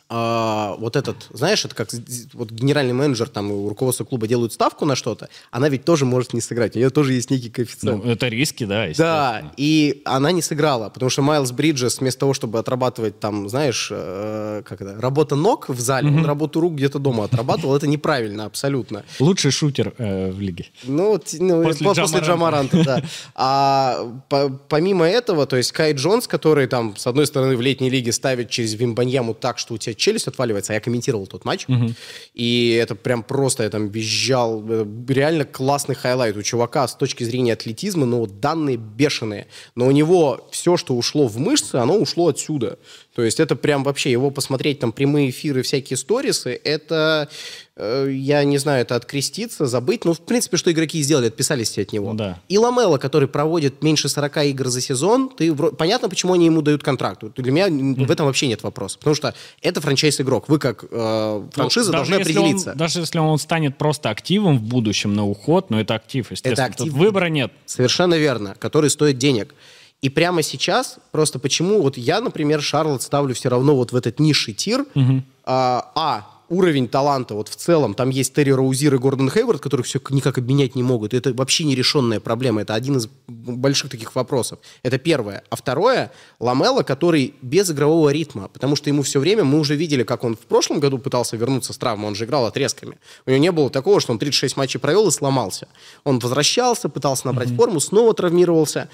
[0.07, 1.89] а, вот этот, знаешь, это как
[2.33, 6.33] вот генеральный менеджер там и руководство клуба делают ставку на что-то, она ведь тоже может
[6.33, 6.75] не сыграть.
[6.75, 8.03] У нее тоже есть некий коэффициент.
[8.03, 12.35] Ну, это риски, да, Да, и она не сыграла, потому что Майлз Бриджес вместо того,
[12.35, 16.17] чтобы отрабатывать там, знаешь, э, как это, работа ног в зале, mm-hmm.
[16.17, 17.75] он работу рук где-то дома отрабатывал.
[17.75, 19.03] Это неправильно абсолютно.
[19.19, 20.67] Лучший шутер э, в лиге.
[20.83, 23.01] Ну, ну после, после Джа Моранта, да.
[23.33, 27.89] А по, помимо этого, то есть Кай Джонс, который там, с одной стороны, в летней
[27.89, 30.73] лиге ставит через Вимбаньяму так, что у тебя челюсть отваливается.
[30.73, 31.93] А я комментировал тот матч, угу.
[32.33, 34.63] и это прям просто, я там визжал.
[34.67, 39.47] Э, реально классный highlight у чувака с точки зрения атлетизма, ну, данные бешеные.
[39.75, 42.77] Но у него все, что ушло в мышцы, оно ушло отсюда.
[43.15, 47.29] То есть это прям вообще, его посмотреть, там, прямые эфиры, всякие сторисы, это,
[47.77, 50.05] я не знаю, это откреститься, забыть.
[50.05, 52.13] Ну, в принципе, что игроки сделали, отписались от него.
[52.13, 52.39] Да.
[52.47, 56.83] И Ламела, который проводит меньше 40 игр за сезон, ты, понятно, почему они ему дают
[56.83, 57.23] контракт.
[57.35, 58.05] Для меня mm-hmm.
[58.05, 58.97] в этом вообще нет вопроса.
[58.97, 60.47] Потому что это франчайз-игрок.
[60.47, 62.71] Вы как э, франшиза ну, должны определиться.
[62.71, 66.53] Он, даже если он станет просто активом в будущем на уход, но это актив, естественно.
[66.53, 66.93] Это актив.
[66.93, 67.51] Тут выбора нет.
[67.65, 69.53] Совершенно верно, который стоит денег.
[70.01, 74.19] И прямо сейчас, просто почему, вот я, например, Шарлот ставлю все равно вот в этот
[74.19, 75.23] низший тир, угу.
[75.43, 79.85] а, а, уровень таланта вот в целом, там есть Терри Роузир и Гордон Хейвард, которых
[79.85, 81.13] все никак обменять не могут.
[81.13, 82.61] Это вообще нерешенная проблема.
[82.61, 84.59] Это один из больших таких вопросов.
[84.83, 85.43] Это первое.
[85.49, 90.03] А второе, Ламела, который без игрового ритма, потому что ему все время, мы уже видели,
[90.03, 92.97] как он в прошлом году пытался вернуться с травмы, он же играл отрезками.
[93.25, 95.67] У него не было такого, что он 36 матчей провел и сломался.
[96.03, 97.57] Он возвращался, пытался набрать mm-hmm.
[97.57, 98.89] форму, снова травмировался.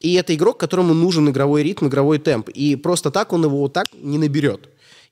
[0.00, 2.50] И это игрок, которому нужен игровой ритм, игровой темп.
[2.50, 4.68] И просто так он его вот так не наберет.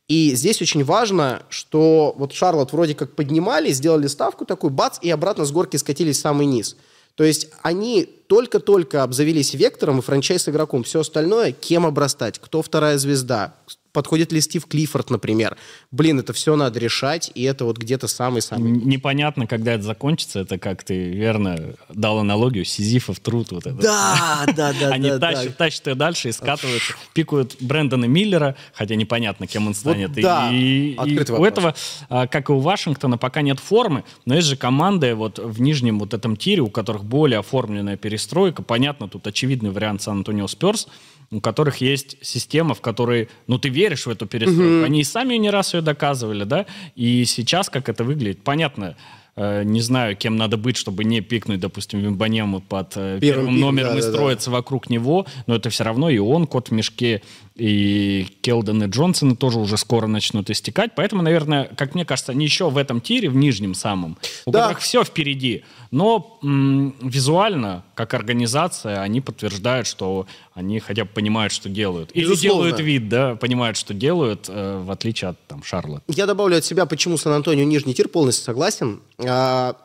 [0.09, 5.11] И здесь очень важно, что вот Шарлот вроде как поднимали, сделали ставку такую, бац, и
[5.11, 6.77] обратно с горки скатились в самый низ.
[7.15, 10.83] То есть они только-только обзавелись вектором и франчайз игроком.
[10.83, 13.55] Все остальное, кем обрастать, кто вторая звезда,
[13.95, 15.57] подходит ли Стив Клиффорд, например.
[15.91, 18.71] Блин, это все надо решать, и это вот где-то самый-самый...
[18.71, 20.41] Непонятно, когда это закончится.
[20.41, 23.53] Это как ты верно дал аналогию, Сизифов труд.
[23.53, 23.77] Вот это.
[23.77, 24.89] Да, да, да.
[24.89, 30.13] Они тащат, тащат ее дальше и скатываются, пикают Брэндона Миллера, хотя непонятно, кем он станет.
[30.13, 31.75] Да, и, и у этого,
[32.09, 36.01] а, как и у Вашингтона, пока нет формы, но есть же команды вот в нижнем
[36.01, 38.63] вот этом тире, у которых более оформленная перестройка.
[38.63, 40.89] Понятно, тут очевидный вариант Сан-Антонио Сперс,
[41.35, 44.79] у которых есть система, в которой, ну, ты веришь в эту перестройку.
[44.79, 44.85] Угу.
[44.85, 48.97] Они и сами не раз ее доказывали, да, и сейчас как это выглядит, понятно,
[49.35, 53.61] э, не знаю, кем надо быть, чтобы не пикнуть, допустим, Вимбанему под э, первым, первым
[53.61, 54.57] номером да, и строиться да.
[54.57, 57.23] вокруг него, но это все равно и он кот в мешке,
[57.57, 60.93] и Келден и Джонсон тоже уже скоро начнут истекать.
[60.97, 64.63] Поэтому, наверное, как мне кажется, они еще в этом тире, в нижнем самом, у да.
[64.63, 65.63] которых все впереди.
[65.93, 72.11] Но м- визуально, как организация, они подтверждают, что они хотя бы понимают, что делают.
[72.13, 72.63] Или Безусловно.
[72.65, 76.03] делают вид, да, понимают, что делают, э, в отличие от там Шарлотт.
[76.09, 79.01] Я добавлю от себя, почему Сан-Антонио нижний тир, полностью согласен.
[79.25, 79.77] А,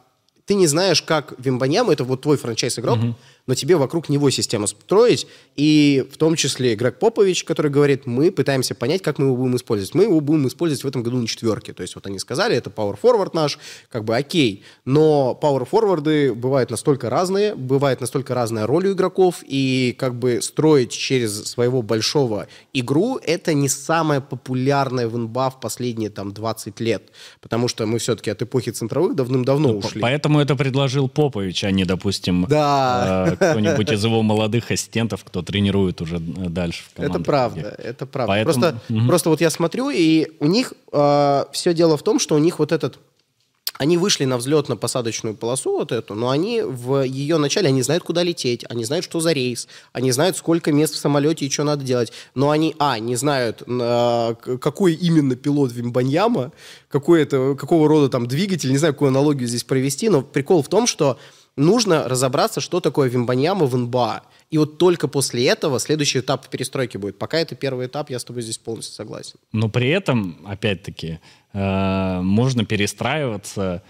[0.45, 3.15] ты не знаешь, как Вимбаньяма, это вот твой франчайз-игрок, угу
[3.49, 8.31] но тебе вокруг него систему строить, и в том числе Грег Попович, который говорит, мы
[8.31, 9.95] пытаемся понять, как мы его будем использовать.
[9.95, 11.73] Мы его будем использовать в этом году на четверке.
[11.73, 13.57] То есть вот они сказали, это power forward наш,
[13.89, 14.63] как бы окей.
[14.85, 20.43] Но power forwарды бывают настолько разные, бывает настолько разная роль у игроков, и как бы
[20.43, 26.79] строить через своего большого игру, это не самое популярное в НБА в последние там 20
[26.81, 27.09] лет.
[27.41, 30.01] Потому что мы все-таки от эпохи центровых давным-давно ну, ушли.
[30.01, 33.35] Поэтому это предложил Попович, а не, допустим, да.
[33.38, 37.15] э, кто-нибудь из его молодых ассистентов, кто тренирует уже дальше в команде.
[37.17, 38.33] Это правда, это правда.
[38.33, 38.53] Поэтому...
[38.53, 39.07] Просто, угу.
[39.07, 42.59] просто вот я смотрю, и у них э, все дело в том, что у них
[42.59, 42.99] вот этот
[43.79, 48.23] они вышли на взлетно-посадочную полосу вот эту, но они в ее начале, они знают, куда
[48.23, 51.85] лететь, они знают, что за рейс, они знают, сколько мест в самолете и что надо
[51.85, 52.11] делать.
[52.35, 56.51] Но они, а, не знают, э, какой именно пилот Вимбаньяма,
[56.89, 60.67] какой это, какого рода там двигатель, не знаю, какую аналогию здесь провести, но прикол в
[60.67, 61.17] том, что
[61.59, 64.23] нужно разобраться, что такое Вимбаньяма в НБА.
[64.49, 67.19] И вот только после этого следующий этап перестройки будет.
[67.19, 69.35] Пока это первый этап, я с тобой здесь полностью согласен.
[69.51, 71.19] Но при этом, опять-таки,
[71.53, 73.83] э, можно перестраиваться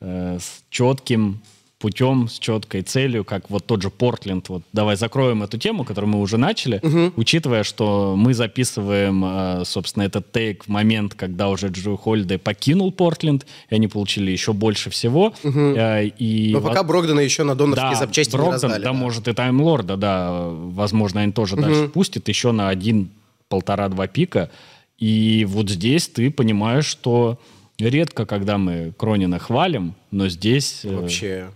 [0.00, 1.42] э, с четким
[1.78, 4.48] путем, с четкой целью, как вот тот же Портленд.
[4.48, 7.12] Вот давай закроем эту тему, которую мы уже начали, угу.
[7.16, 12.90] учитывая, что мы записываем, э, собственно, этот тейк в момент, когда уже Джо Холидей покинул
[12.90, 15.32] Портленд, и они получили еще больше всего.
[15.44, 15.76] Угу.
[16.18, 18.82] И Но пока Брогдана еще на донорские да, запчасти Брогдан, не раздали.
[18.82, 21.62] Да, да, может и Таймлорда, да, возможно, они тоже угу.
[21.62, 23.10] дальше пустят еще на один,
[23.48, 24.50] полтора-два пика.
[24.98, 27.38] И вот здесь ты понимаешь, что
[27.78, 30.80] редко, когда мы Кронина хвалим, но здесь...
[30.82, 31.50] Вообще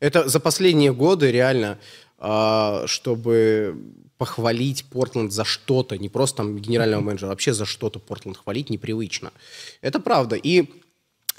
[0.00, 1.78] это за последние годы реально,
[2.18, 3.76] а, чтобы
[4.18, 8.68] похвалить Портленд за что-то, не просто там генерального менеджера, а вообще за что-то Портленд хвалить
[8.68, 9.32] непривычно.
[9.80, 10.36] Это правда.
[10.36, 10.68] И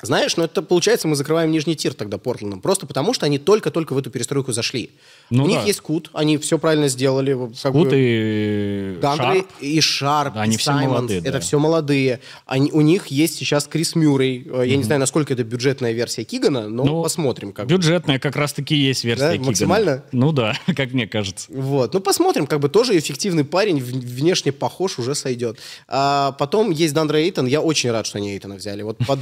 [0.01, 2.61] знаешь, ну это получается, мы закрываем нижний тир тогда Портландом.
[2.61, 4.91] Просто потому, что они только-только в эту перестройку зашли.
[5.29, 5.53] Ну, У да.
[5.53, 7.37] них есть Кут, они все правильно сделали.
[7.61, 9.47] Как Кут бы, и Дандре, Шарп.
[9.59, 11.19] И Шарп, да, они и все Саймонс, молодые.
[11.19, 11.39] Это да.
[11.39, 12.19] все молодые.
[12.45, 14.43] Они, у них есть сейчас Крис Мюррей.
[14.43, 14.67] Mm-hmm.
[14.67, 17.51] Я не знаю, насколько это бюджетная версия Кигана, но ну, посмотрим.
[17.51, 18.21] Как бюджетная бы.
[18.21, 19.31] как раз-таки есть версия да?
[19.33, 19.47] Кигана.
[19.47, 20.03] Максимально?
[20.11, 21.47] Ну да, как мне кажется.
[21.49, 22.47] Вот, ну посмотрим.
[22.47, 25.57] Как бы тоже эффективный парень, внешне похож, уже сойдет.
[25.87, 27.45] А, потом есть Дандре Эйтон.
[27.47, 28.81] Я очень рад, что они Эйтона взяли.
[28.81, 29.19] Вот под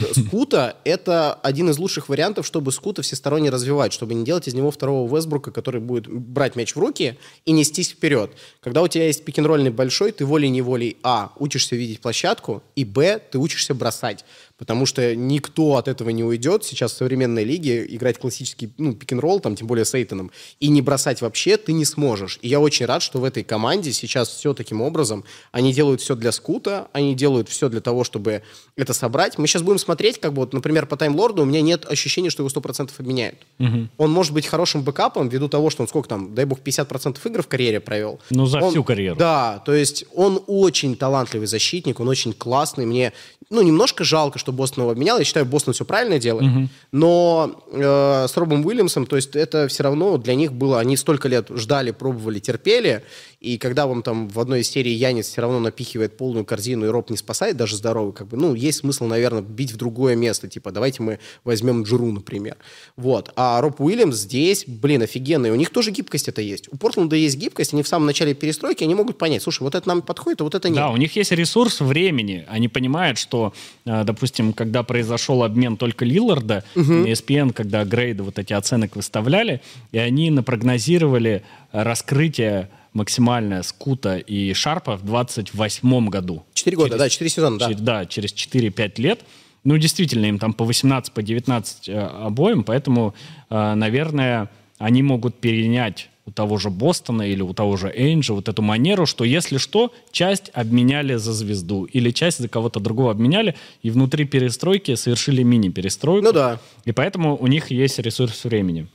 [0.84, 5.13] Это один из лучших вариантов, чтобы Скута всесторонне развивать, чтобы не делать из него второго
[5.15, 8.32] Вестбрука, который будет брать мяч в руки и нестись вперед.
[8.62, 13.38] Когда у тебя есть пик-н-ролльный большой, ты волей-неволей, а, учишься видеть площадку, и, б, ты
[13.38, 14.25] учишься бросать
[14.57, 19.39] потому что никто от этого не уйдет сейчас в современной лиге играть классический ну, пик-н-ролл,
[19.39, 22.39] там, тем более с Эйтоном, и не бросать вообще ты не сможешь.
[22.41, 25.23] И я очень рад, что в этой команде сейчас все таким образом.
[25.51, 28.43] Они делают все для скута, они делают все для того, чтобы
[28.75, 29.37] это собрать.
[29.37, 32.43] Мы сейчас будем смотреть, как бы, вот, например, по таймлорду у меня нет ощущения, что
[32.43, 33.37] его 100% обменяют.
[33.59, 33.89] Угу.
[33.97, 37.43] Он может быть хорошим бэкапом ввиду того, что он сколько там, дай бог, 50% игр
[37.43, 38.19] в карьере провел.
[38.29, 39.15] Ну, за он, всю карьеру.
[39.17, 42.85] Да, то есть он очень талантливый защитник, он очень классный.
[42.85, 43.13] Мне,
[43.49, 45.17] ну, немножко жалко, что Бостон его обменял.
[45.17, 46.51] Я считаю, Бостон все правильно делает.
[46.51, 46.69] Угу.
[46.91, 50.79] Но э, с Робом Уильямсом, то есть это все равно для них было...
[50.79, 53.03] Они столько лет ждали, пробовали, терпели.
[53.39, 56.89] И когда вам там в одной из серий Янис все равно напихивает полную корзину, и
[56.89, 60.47] Роб не спасает даже здоровый, как бы, ну, есть смысл, наверное, бить в другое место.
[60.47, 62.57] Типа, давайте мы возьмем Джуру, например.
[62.95, 63.31] Вот.
[63.36, 65.51] А Роб Уильямс здесь, блин, офигенный.
[65.51, 66.67] У них тоже гибкость это есть.
[66.71, 67.73] У Портленда есть гибкость.
[67.73, 70.55] Они в самом начале перестройки, они могут понять, слушай, вот это нам подходит, а вот
[70.55, 70.77] это нет.
[70.77, 72.43] Да, у них есть ресурс времени.
[72.47, 73.37] Они понимают, что,
[73.86, 76.93] э, допустим, когда произошел обмен только Лилларда, угу.
[77.06, 84.97] ESPN, когда грейды вот эти оценок выставляли, и они напрогнозировали раскрытие максимальная скута и шарпа
[84.97, 86.45] в 28 году.
[86.54, 87.69] Четыре года, через, да, четыре сезона, да.
[87.78, 89.21] да, через 4-5 лет.
[89.63, 93.13] Ну, действительно, им там по 18, по 19 э, обоим, поэтому,
[93.50, 98.49] э, наверное, они могут перенять у того же Бостона или у того же Эйнджа вот
[98.49, 103.55] эту манеру, что если что, часть обменяли за звезду или часть за кого-то другого обменяли,
[103.81, 106.25] и внутри перестройки совершили мини-перестройку.
[106.25, 106.59] Ну да.
[106.83, 108.87] И поэтому у них есть ресурс времени.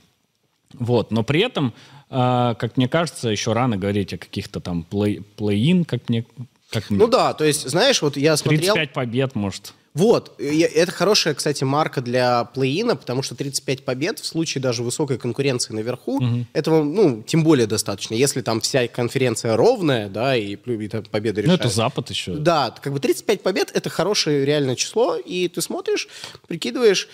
[0.73, 1.73] Вот, но при этом,
[2.09, 6.25] э, как мне кажется, еще рано говорить о каких-то там плей, плей-ин, как мне...
[6.73, 8.73] Как ну да, то есть, знаешь, вот я смотрел...
[8.73, 9.73] 35 побед, может.
[9.93, 15.19] Вот, это хорошая, кстати, марка для плей-ина, потому что 35 побед в случае даже высокой
[15.19, 16.47] конкуренции наверху, угу.
[16.53, 18.15] этого, ну, тем более достаточно.
[18.15, 21.61] Если там вся конференция ровная, да, и, и там победы решают.
[21.61, 22.33] Ну, это Запад еще.
[22.33, 26.07] Да, как бы 35 побед— это хорошее реальное число, и ты смотришь,
[26.47, 27.07] прикидываешь,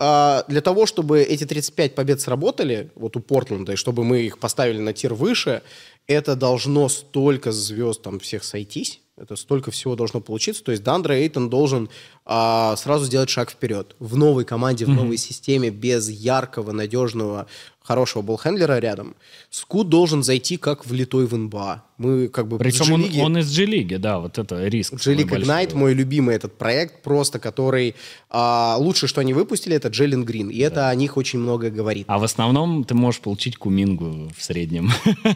[0.00, 4.38] а, для того, чтобы эти 35 побед сработали, вот у Портленда, и чтобы мы их
[4.38, 5.62] поставили на тир выше,
[6.06, 10.62] это должно столько звезд там всех сойтись, это столько всего должно получиться.
[10.62, 11.90] То есть Дандре Эйтон должен
[12.30, 13.96] а, сразу сделать шаг вперед.
[13.98, 15.16] В новой команде, в новой mm-hmm.
[15.16, 17.46] системе, без яркого, надежного
[17.88, 19.16] хорошего болхендлера рядом,
[19.48, 21.84] Скут должен зайти как влитой в НБА.
[21.96, 24.92] Мы как бы Причем он, он из G-лиги, да, вот это риск.
[24.92, 27.94] G-League Ignite, мой любимый этот проект, просто который...
[28.28, 30.66] А, лучше, что они выпустили, это Джеллен Грин, и да.
[30.66, 32.04] это о них очень много говорит.
[32.08, 34.90] А в основном ты можешь получить кумингу в среднем.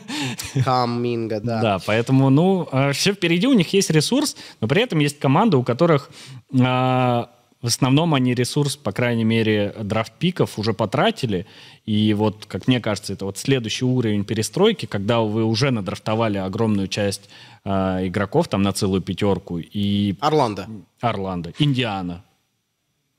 [0.64, 1.62] Каминга, да.
[1.62, 5.56] Да, поэтому, ну, а, все впереди, у них есть ресурс, но при этом есть команда,
[5.56, 6.10] у которых...
[6.60, 7.30] А,
[7.62, 11.46] в основном они ресурс, по крайней мере, драфт-пиков уже потратили.
[11.86, 16.88] И вот, как мне кажется, это вот следующий уровень перестройки, когда вы уже надрафтовали огромную
[16.88, 17.30] часть
[17.64, 19.58] э, игроков там на целую пятерку.
[19.58, 20.16] И...
[20.20, 20.68] Орландо.
[21.00, 21.52] Орландо.
[21.58, 22.24] Индиана.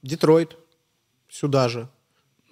[0.02, 0.58] Детройт.
[1.30, 1.88] Сюда же.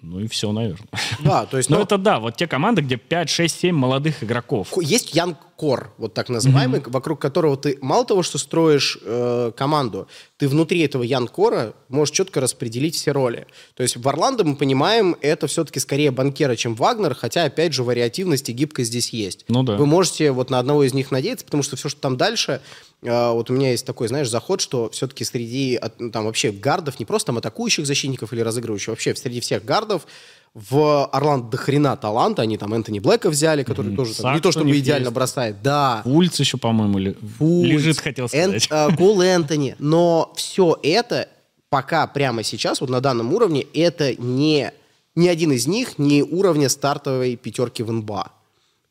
[0.02, 0.88] Ну и все, наверное.
[1.20, 1.70] Да, то есть...
[1.70, 4.68] Ну, это да, вот те команды, где 5, 6, 7 молодых игроков.
[4.82, 6.90] Есть Янг кор, вот так называемый, mm-hmm.
[6.90, 12.40] вокруг которого ты мало того, что строишь э, команду, ты внутри этого ян-кора можешь четко
[12.40, 13.46] распределить все роли.
[13.74, 17.84] То есть в Орландо мы понимаем, это все-таки скорее банкера, чем Вагнер, хотя, опять же,
[17.84, 19.44] вариативность и гибкость здесь есть.
[19.46, 19.76] Ну да.
[19.76, 22.60] Вы можете вот на одного из них надеяться, потому что все, что там дальше,
[23.02, 27.04] вот у меня есть такой, знаешь, заход, что все-таки среди ну, там вообще гардов, не
[27.04, 30.06] просто там атакующих защитников или разыгрывающих, вообще среди всех гардов
[30.54, 32.42] в Орландо до хрена таланта.
[32.42, 33.96] Они там Энтони Блэка взяли, который mm-hmm.
[33.96, 35.14] тоже там, не то чтобы идеально есть.
[35.14, 35.62] бросает.
[35.62, 36.02] Да.
[36.04, 37.16] Фульц еще, по-моему, ли...
[37.38, 38.68] Фульц, лежит, хотел сказать.
[38.70, 39.74] Эн, э, Кол Энтони.
[39.78, 41.28] Но все это
[41.70, 44.72] пока прямо сейчас, вот на данном уровне, это не,
[45.16, 48.30] ни один из них не уровня стартовой пятерки в НБА.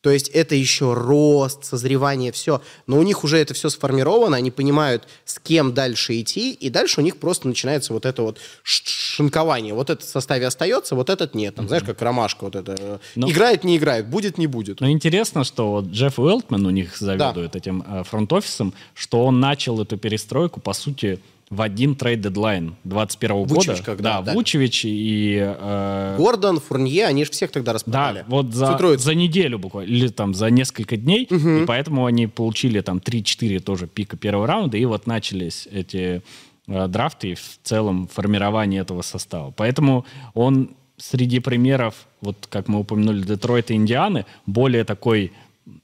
[0.02, 2.60] То есть это еще рост, созревание, все.
[2.88, 7.00] Но у них уже это все сформировано, они понимают, с кем дальше идти, и дальше
[7.00, 9.74] у них просто начинается вот это вот шинкование.
[9.74, 11.54] Вот этот в составе остается, вот этот нет.
[11.54, 13.00] Там, знаешь, как ромашка вот это.
[13.14, 13.26] Но...
[13.26, 13.30] Ну.
[13.30, 14.80] Играет, не играет, будет, не будет.
[14.80, 17.58] Но интересно, что вот Джефф Уэлтман у них заведует да.
[17.58, 21.20] этим э, фронт-офисом, что он начал эту перестройку, по сути,
[21.52, 23.82] в один trade deadline 21 года.
[23.84, 24.32] когда, да, да.
[24.32, 25.36] Вучевич и...
[25.38, 26.16] Э...
[26.16, 28.20] Гордон, Фурнье, они же всех тогда распродали.
[28.20, 31.48] Да, вот за, за неделю буквально, или там за несколько дней, угу.
[31.48, 36.22] и поэтому они получили там 3-4 тоже пика первого раунда, и вот начались эти
[36.68, 39.52] э, драфты и в целом формирование этого состава.
[39.54, 45.32] Поэтому он среди примеров, вот как мы упомянули, Детройта и Индианы, более такой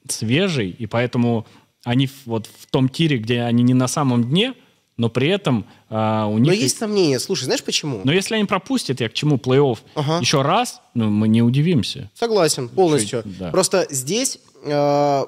[0.07, 1.45] свежий, и поэтому
[1.83, 4.55] они вот в том тире, где они не на самом дне,
[4.99, 6.47] но при этом а, у них...
[6.47, 7.19] Но есть сомнения.
[7.19, 8.01] Слушай, знаешь почему?
[8.03, 10.19] Но если они пропустят, я к чему, плей-офф ага.
[10.19, 12.11] еще раз, ну, мы не удивимся.
[12.13, 13.23] Согласен, полностью.
[13.23, 13.49] Чуть, да.
[13.49, 15.25] Просто здесь э,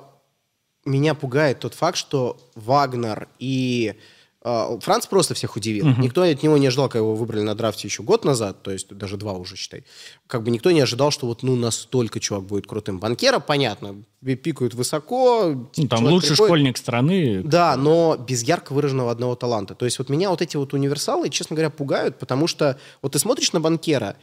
[0.86, 3.96] меня пугает тот факт, что Вагнер и
[4.44, 5.88] Франц просто всех удивил.
[5.90, 6.02] Угу.
[6.02, 8.88] Никто от него не ожидал, когда его выбрали на драфте еще год назад, то есть
[8.90, 9.84] даже два уже, считай.
[10.26, 13.00] Как бы никто не ожидал, что вот ну настолько чувак будет крутым.
[13.00, 15.70] Банкера, понятно, пикают высоко.
[15.78, 16.50] Ну, там лучший приходит.
[16.50, 17.44] школьник страны.
[17.44, 19.76] Да, но без ярко выраженного одного таланта.
[19.76, 23.20] То есть вот меня вот эти вот универсалы, честно говоря, пугают, потому что вот ты
[23.20, 24.18] смотришь на банкера,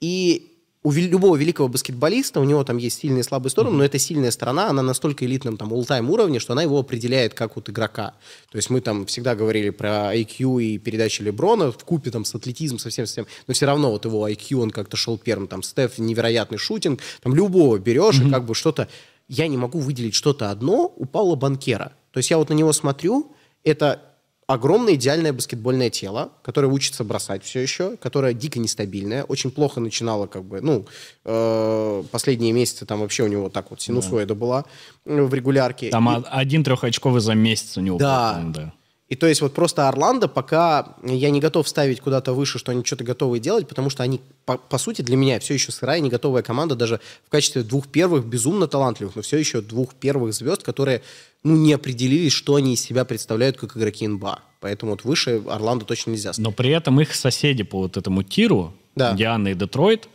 [0.00, 0.53] и
[0.84, 3.78] у любого великого баскетболиста, у него там есть сильные и слабые стороны, mm-hmm.
[3.78, 7.56] но эта сильная сторона, она настолько элитном там all-time уровне, что она его определяет как
[7.56, 8.12] вот игрока.
[8.50, 12.34] То есть мы там всегда говорили про IQ и передачи Леброна в купе там с
[12.34, 16.58] атлетизмом совсем-совсем, но все равно вот его IQ, он как-то шел первым, там Стеф невероятный
[16.58, 18.28] шутинг, там любого берешь mm-hmm.
[18.28, 18.88] и как бы что-то...
[19.26, 21.92] Я не могу выделить что-то одно у Паула Банкера.
[22.12, 23.32] То есть я вот на него смотрю,
[23.64, 24.02] это
[24.46, 30.26] огромное идеальное баскетбольное тело, которое учится бросать все еще, которое дико нестабильное, очень плохо начинало,
[30.26, 30.86] как бы, ну,
[31.24, 34.34] э, последние месяцы там вообще у него так вот синусоида да.
[34.34, 34.64] была
[35.04, 35.90] э, в регулярке.
[35.90, 36.24] Там и...
[36.30, 37.98] один трехочковый за месяц у него.
[37.98, 38.40] Да.
[38.42, 38.72] Был, да.
[39.08, 42.82] И то есть вот просто Орландо пока я не готов ставить куда-то выше, что они
[42.84, 46.08] что-то готовы делать, потому что они, по, по сути, для меня все еще сырая, не
[46.08, 50.62] готовая команда, даже в качестве двух первых безумно талантливых, но все еще двух первых звезд,
[50.62, 51.02] которые,
[51.42, 54.40] ну, не определились, что они из себя представляют как игроки НБА.
[54.60, 56.48] Поэтому вот выше Орландо точно нельзя ставить.
[56.48, 59.12] Но при этом их соседи по вот этому тиру, да.
[59.12, 60.08] Диана и Детройт,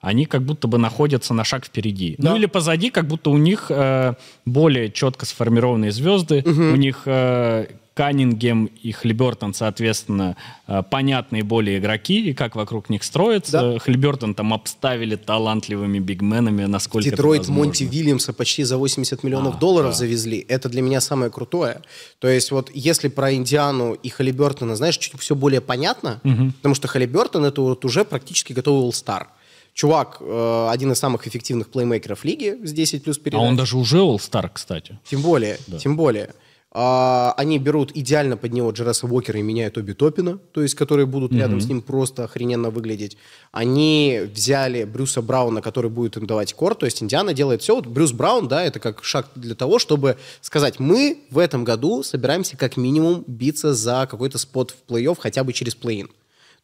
[0.00, 2.16] они как будто бы находятся на шаг впереди.
[2.18, 2.30] Да.
[2.30, 6.62] Ну или позади, как будто у них э, более четко сформированные звезды, угу.
[6.62, 13.02] у них э, Каннингем и Хлибертон, соответственно, э, понятные более игроки, и как вокруг них
[13.02, 13.52] строятся.
[13.52, 13.78] Да.
[13.78, 19.58] Хлибертон там обставили талантливыми бигменами, насколько Детройт это Монти Вильямса почти за 80 миллионов а,
[19.58, 19.96] долларов да.
[19.96, 20.44] завезли.
[20.46, 21.80] Это для меня самое крутое.
[22.18, 26.52] То есть вот если про Индиану и Халибертона, знаешь, чуть все более понятно, угу.
[26.58, 29.28] потому что Халибертон это вот уже практически готовый All-Star.
[29.76, 33.42] Чувак, э, один из самых эффективных плеймейкеров лиги с 10 плюс передач.
[33.42, 34.98] А он даже уже All-Star, кстати.
[35.04, 35.76] Тем более, да.
[35.76, 36.30] тем более.
[36.72, 41.04] А, они берут идеально под него Джераса Уокера и меняют Оби Топина, то есть которые
[41.04, 41.38] будут mm-hmm.
[41.38, 43.18] рядом с ним просто охрененно выглядеть.
[43.52, 47.74] Они взяли Брюса Брауна, который будет им давать кор, то есть Индиана делает все.
[47.74, 52.02] Вот Брюс Браун, да, это как шаг для того, чтобы сказать, мы в этом году
[52.02, 56.08] собираемся как минимум биться за какой-то спот в плей-офф хотя бы через плей-ин.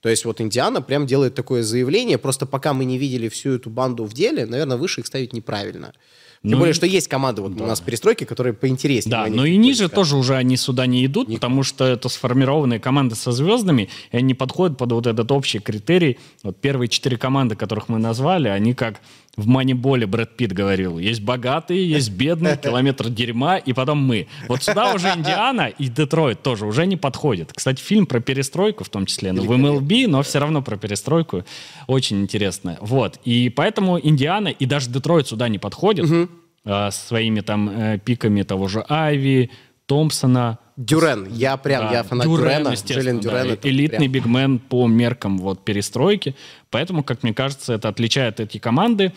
[0.02, 3.70] То есть вот Индиана прям делает такое заявление, просто пока мы не видели всю эту
[3.70, 5.94] банду в деле, наверное, выше их ставить неправильно.
[6.42, 7.62] Тем ну, более, что есть команды вот да.
[7.62, 9.12] у нас перестройки, которые поинтереснее.
[9.12, 9.94] Да, но и ниже сказать.
[9.94, 11.36] тоже уже они сюда не идут, не...
[11.36, 16.18] потому что это сформированные команды со звездами, и они подходят под вот этот общий критерий.
[16.42, 19.00] Вот первые четыре команды, которых мы назвали, они как
[19.36, 24.28] в Маниболе Брэд Питт говорил, есть богатые, есть бедные, километр дерьма, и потом мы.
[24.48, 27.52] Вот сюда уже Индиана и Детройт тоже уже не подходят.
[27.52, 31.44] Кстати, фильм про перестройку в том числе, ну, в MLB, но все равно про перестройку
[31.86, 32.76] очень интересно.
[32.80, 36.28] Вот, и поэтому Индиана и даже Детройт сюда не подходят угу.
[36.64, 39.50] э, своими там э, пиками того же Айви,
[39.86, 40.58] Томпсона.
[40.76, 43.48] Дюрен, я прям, да, я фанат Дюрен, Дюрена, Джиллен Дюрен.
[43.48, 44.12] Да, элитный прям...
[44.12, 46.34] бигмен по меркам вот перестройки.
[46.70, 49.12] Поэтому, как мне кажется, это отличает эти команды.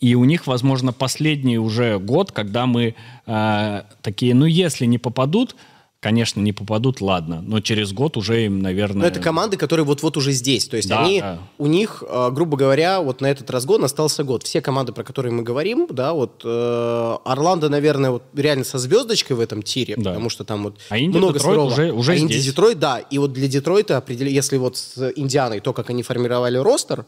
[0.00, 2.94] И у них, возможно, последний уже год, когда мы
[3.26, 5.56] э, такие, ну, если не попадут,
[6.00, 9.02] конечно, не попадут, ладно, но через год уже им, наверное...
[9.02, 10.66] Но это команды, которые вот-вот уже здесь.
[10.66, 11.38] То есть Да, они, да.
[11.58, 14.42] у них, э, грубо говоря, вот на этот раз год остался год.
[14.42, 19.36] Все команды, про которые мы говорим, да, вот э, Орландо, наверное, вот реально со звездочкой
[19.36, 20.10] в этом тире, Да.
[20.12, 21.66] потому что там вот А Инди, много Детройт сырого.
[21.70, 22.46] уже- уже а Инди, здесь.
[22.46, 22.98] Детройт, да.
[22.98, 27.04] И вот для Детройта, определи- если вот с Индианой, то, как они формировали ростер,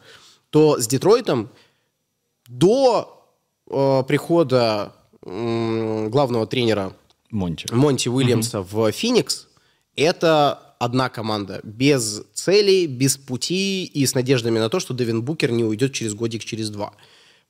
[0.51, 1.49] то с Детройтом
[2.49, 3.24] до
[3.70, 4.93] э, прихода
[5.24, 6.93] м, главного тренера
[7.33, 7.66] Монти.
[7.72, 9.49] Монти Уильямса в Феникс,
[9.97, 11.61] это одна команда.
[11.64, 16.14] Без целей, без пути и с надеждами на то, что Девин Букер не уйдет через
[16.14, 16.93] годик, через два.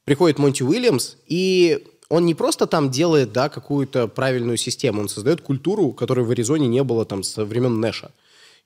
[0.05, 5.41] Приходит Монти Уильямс, и он не просто там делает да, какую-то правильную систему, он создает
[5.41, 8.13] культуру, которой в Аризоне не было там со времен Нэша.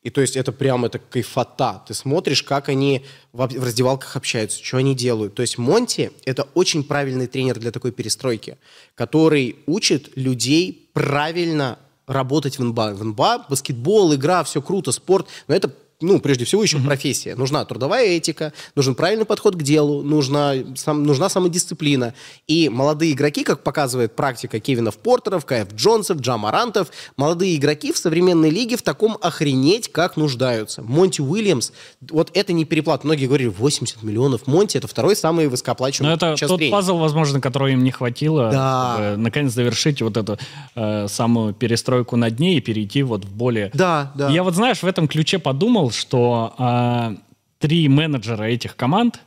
[0.03, 1.83] И то есть это прям это кайфота.
[1.87, 5.35] Ты смотришь, как они в раздевалках общаются, что они делают.
[5.35, 8.57] То есть Монти– это очень правильный тренер для такой перестройки,
[8.95, 12.95] который учит людей правильно работать в НБА.
[12.95, 15.71] В НБА баскетбол, игра, все круто, спорт, но это
[16.01, 17.35] ну, прежде всего, еще профессия.
[17.37, 22.13] Нужна трудовая этика, нужен правильный подход к делу, нужна, сам, нужна самодисциплина.
[22.47, 28.51] И молодые игроки, как показывает практика Кевинов Портеров, Кайф Джонсов, Джамарантов, молодые игроки в современной
[28.51, 30.83] лиге в таком охренеть как нуждаются.
[30.83, 31.73] Монти Уильямс,
[32.11, 33.07] вот это не переплата.
[33.07, 34.47] Многие говорили, 80 миллионов.
[34.47, 36.73] Монти это второй самый Но высокооплачиваемый Ну, это тот тренер.
[36.73, 38.95] пазл, возможно, которого им не хватило, Да.
[38.97, 40.39] чтобы наконец завершить вот эту
[40.75, 43.71] э, самую перестройку на дне и перейти вот в более...
[43.73, 44.29] Да, да.
[44.29, 47.15] Я вот, знаешь, в этом ключе подумал, что а,
[47.59, 49.21] три менеджера этих команд,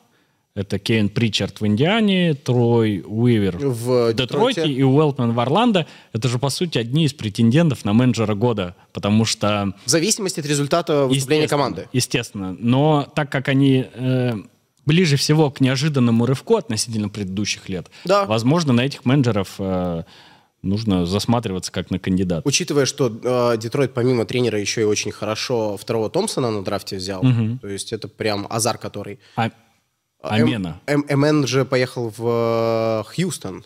[0.56, 6.40] это Кейн Причард в Индиане, Трой Уивер В Детройте и Уэлтман в Орландо, это же,
[6.40, 9.74] по сути, одни из претендентов на менеджера года, потому что...
[9.86, 11.88] В зависимости от результата выступления команды.
[11.94, 12.56] Естественно.
[12.60, 14.34] Но так как они э,
[14.86, 18.26] ближе всего к неожиданному рывку относительно предыдущих лет, Да.
[18.26, 20.04] возможно, на этих менеджеров э,
[20.62, 22.46] нужно засматриваться как на кандидат.
[22.46, 23.08] Учитывая, что
[23.54, 27.22] э, Детройт помимо тренера еще и очень хорошо второго Томпсона на драфте взял,
[27.62, 29.20] то есть это прям азар, который...
[30.22, 30.82] А, Амена.
[30.86, 33.64] М- М- МН же поехал в э, Хьюстон,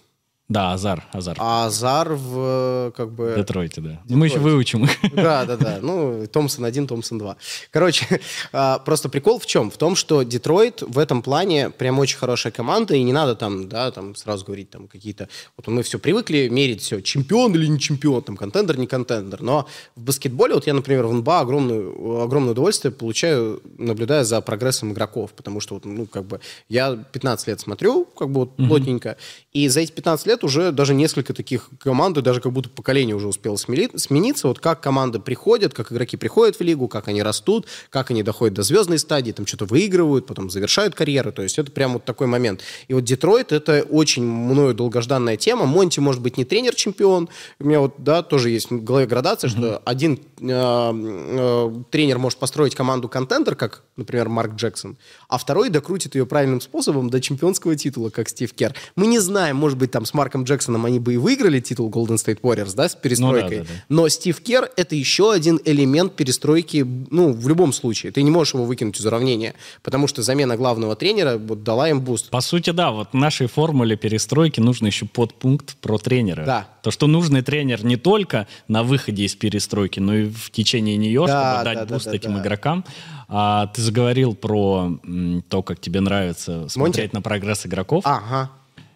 [0.50, 1.38] Да, Азар, Азар.
[1.40, 3.34] а азар в как бы...
[3.38, 4.02] Детройте, да.
[4.10, 4.92] Ну, Мы еще выучим их.
[5.14, 5.80] Да, да, да.
[5.82, 7.38] Ну, Томпсон 1, Томпсон 2.
[7.72, 8.20] Короче,
[8.52, 9.72] а, просто прикол в чем?
[9.72, 13.70] В том, что Детройт в этом плане прям очень хорошая команда, и не надо там,
[13.70, 15.30] да, там сразу говорить там какие-то...
[15.56, 19.42] Вот мы все привыкли мерить все, чемпион или не чемпион, там, контендер, не контендер.
[19.42, 19.66] Но
[19.96, 25.32] в баскетболе, вот я, например, в НБА огромную, огромное удовольствие получаю, наблюдая за прогрессом игроков,
[25.32, 29.16] потому что, вот, ну, как бы, я 15 лет смотрю, как бы, вот, плотненько,
[29.54, 33.16] и за эти 15 лет уже даже несколько таких команд, и даже как будто поколение
[33.16, 37.68] уже успело смениться, вот как команды приходят, как игроки приходят в лигу, как они растут,
[37.90, 41.72] как они доходят до звездной стадии, там что-то выигрывают, потом завершают карьеру, то есть это
[41.72, 42.62] прям вот такой момент.
[42.88, 45.66] И вот Детройт— это очень мною долгожданная тема.
[45.66, 47.30] Монти, может быть, не тренер-чемпион,
[47.60, 52.40] у меня вот, да, тоже есть в голове градация, что один э, э, тренер может
[52.40, 57.76] построить команду контендер, как, например, Марк Джексон, а второй докрутит ее правильным способом до чемпионского
[57.76, 58.74] титула, как Стив Кер.
[58.96, 62.16] Мы не знаем, может быть, там с Марком Джексоном они бы и выиграли титул Golden
[62.16, 63.60] State Warriors, да, с перестройкой.
[63.60, 63.84] Ну да, да, да.
[63.90, 68.12] Но Стив Кер— это еще один элемент перестройки, ну, в любом случае.
[68.12, 72.02] Ты не можешь его выкинуть из уравнения, потому что замена главного тренера вот дала им
[72.02, 72.30] boost.
[72.30, 76.46] По сути, да, вот в нашей формуле перестройки нужно еще подпункт про тренера.
[76.46, 76.68] Да.
[76.82, 81.26] То, что нужный тренер не только на выходе из перестройки, но и в течение нее,
[81.26, 82.42] Да, чтобы дать да, да, boost да, этим да.
[82.42, 82.86] игрокам.
[83.30, 88.04] А, ты заговорил про м, то, как тебе нравится смотреть на прогресс игроков.
[88.06, 88.52] Ага.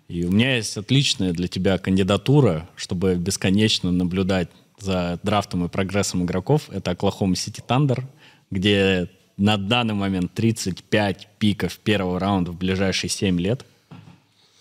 [0.07, 4.49] И у меня есть отличная для тебя кандидатура, чтобы бесконечно наблюдать
[4.79, 6.69] за драфтом и прогрессом игроков.
[6.71, 8.03] Это Oklahoma City Thunder,
[8.49, 13.65] где на данный момент 35 пиков первого раунда в ближайшие 7 лет.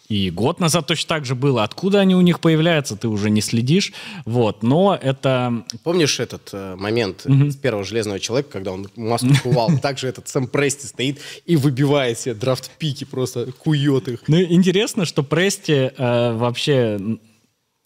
[0.08, 1.64] И год назад точно так же было.
[1.64, 3.92] Откуда они у них появляются, ты уже не следишь.
[4.24, 4.62] Вот.
[4.62, 5.64] Но это...
[5.82, 9.70] Помнишь этот э, момент с первого железного человека, когда он маску кувал?
[9.82, 14.20] Также этот Сэм Прести стоит и выбивает себе драфт-пики, просто кует их.
[14.28, 17.00] Ну, интересно, что Прести э, вообще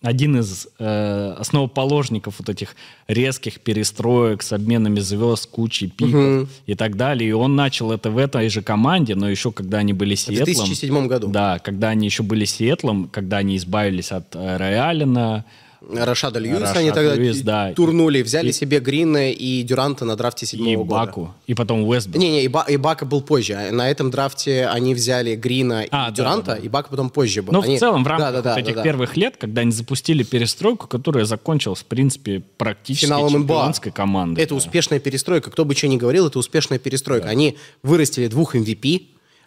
[0.03, 2.75] один из э, основоположников вот этих
[3.07, 7.29] резких перестроек с обменами звезд, кучей пиков и так далее.
[7.29, 10.45] И он начал это в этой же команде, но еще когда они были В Сиэтлом.
[10.47, 11.29] 2007 году.
[11.29, 15.45] Да, когда они еще были Сиэтлом, когда они избавились от э, Рэй Аллена,
[15.89, 17.73] Рашада Льюис Рашад они тогда Льюис, да.
[17.75, 20.91] турнули, взяли себе Грина и Дюранта на драфте и седьмого года.
[21.07, 22.21] Ибаку, и потом Уэстбрук.
[22.21, 23.55] Не-не, и, Ба- Ибака был позже.
[23.55, 26.63] А На этом драфте они взяли Грина А, и да, Дюранта, да, да.
[26.63, 27.53] Ибака потом позже был.
[27.55, 28.83] Но Они- в целом в рамках Да-да-да, вот этих да-да.
[28.85, 34.41] первых лет, когда они запустили перестройку, которая закончилась, в принципе, практически финалом чемпионской командой.
[34.41, 34.57] Это да.
[34.57, 35.51] успешная перестройка.
[35.51, 37.29] Кто бы что ни говорил, это успешная перестройка.
[37.29, 39.07] Они вырастили двух MVP,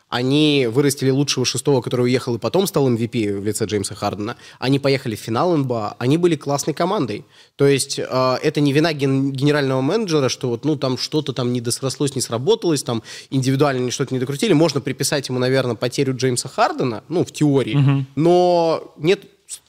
[0.09, 4.35] Они вырастили лучшего шестого, который уехал и потом стал MVP в лице Джеймса Хардена.
[4.59, 5.95] Они поехали в финал НБА.
[5.97, 7.25] Они были классной командой.
[7.55, 11.51] То есть э, это не вина ген- генерального менеджера, что вот, ну, там что-то там
[11.51, 13.01] не досрослось, не сработалось, там
[13.31, 14.53] индивидуально что-то не докрутили.
[14.53, 17.75] Можно приписать ему, наверное, потерю Джеймса Хардена, ну, в теории.
[17.75, 18.05] Угу.
[18.15, 19.21] Но нет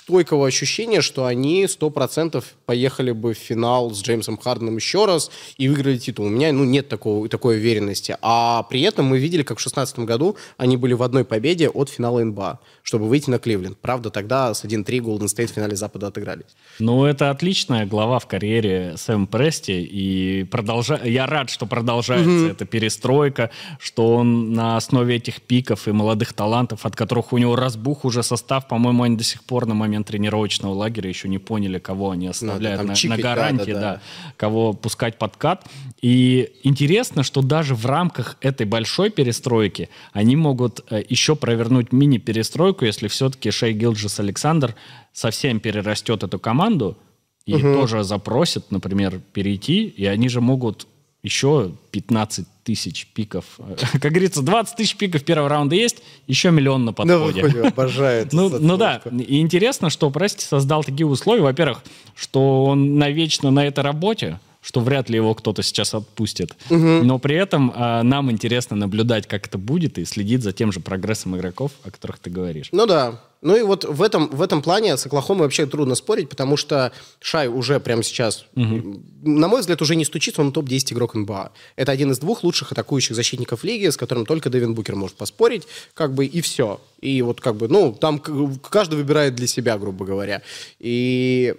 [0.04, 5.66] стойкого ощущения, что они 100% поехали бы в финал с Джеймсом Харденом еще раз и
[5.66, 6.26] выиграли титул.
[6.26, 8.14] У меня ну, нет такого, такой уверенности.
[8.20, 11.88] А при этом мы видели, как в 2016 году они были в одной победе от
[11.88, 13.78] финала НБА, чтобы выйти на Кливленд.
[13.78, 16.54] Правда, тогда с 1-3 Golden State в финале Запада отыгрались.
[16.78, 19.82] Ну, это отличная глава в карьере Сэм Прести.
[19.82, 21.00] И продолжа...
[21.02, 22.50] я рад, что продолжается mm-hmm.
[22.50, 27.56] эта перестройка, что он на основе этих пиков и молодых талантов, от которых у него
[27.56, 31.38] разбух уже состав, по-моему, они до сих пор на момент момент тренировочного лагеря еще не
[31.38, 34.00] поняли, кого они оставляют ну, на, чипить, на гарантии, да, да, да.
[34.36, 35.64] кого пускать под кат.
[36.02, 42.84] И интересно, что даже в рамках этой большой перестройки они могут э, еще провернуть мини-перестройку,
[42.84, 44.74] если все-таки Шей Гилджис Александр
[45.12, 46.98] совсем перерастет эту команду
[47.46, 47.74] и угу.
[47.74, 50.88] тоже запросит, например, перейти, и они же могут
[51.24, 53.44] еще 15 тысяч пиков.
[54.00, 57.42] Как говорится, 20 тысяч пиков первого раунда есть, еще миллион на подходе.
[57.42, 58.32] Ну, обожает.
[58.32, 61.42] ну, ну да, и интересно, что Прести создал такие условия.
[61.42, 61.82] Во-первых,
[62.14, 66.56] что он навечно на этой работе, что вряд ли его кто-то сейчас отпустит.
[66.70, 66.76] Угу.
[66.76, 70.80] Но при этом а, нам интересно наблюдать, как это будет, и следить за тем же
[70.80, 72.68] прогрессом игроков, о которых ты говоришь.
[72.72, 73.20] Ну да.
[73.44, 76.92] Ну и вот в этом, в этом плане с Оклахомой вообще трудно спорить, потому что
[77.20, 79.02] Шай уже прямо сейчас, угу.
[79.22, 81.52] на мой взгляд, уже не стучится, он топ-10 игрок НБА.
[81.76, 85.68] Это один из двух лучших атакующих защитников лиги, с которым только Дэвин Букер может поспорить,
[85.92, 86.80] как бы и все.
[87.02, 90.40] И вот как бы, ну, там каждый выбирает для себя, грубо говоря.
[90.80, 91.54] И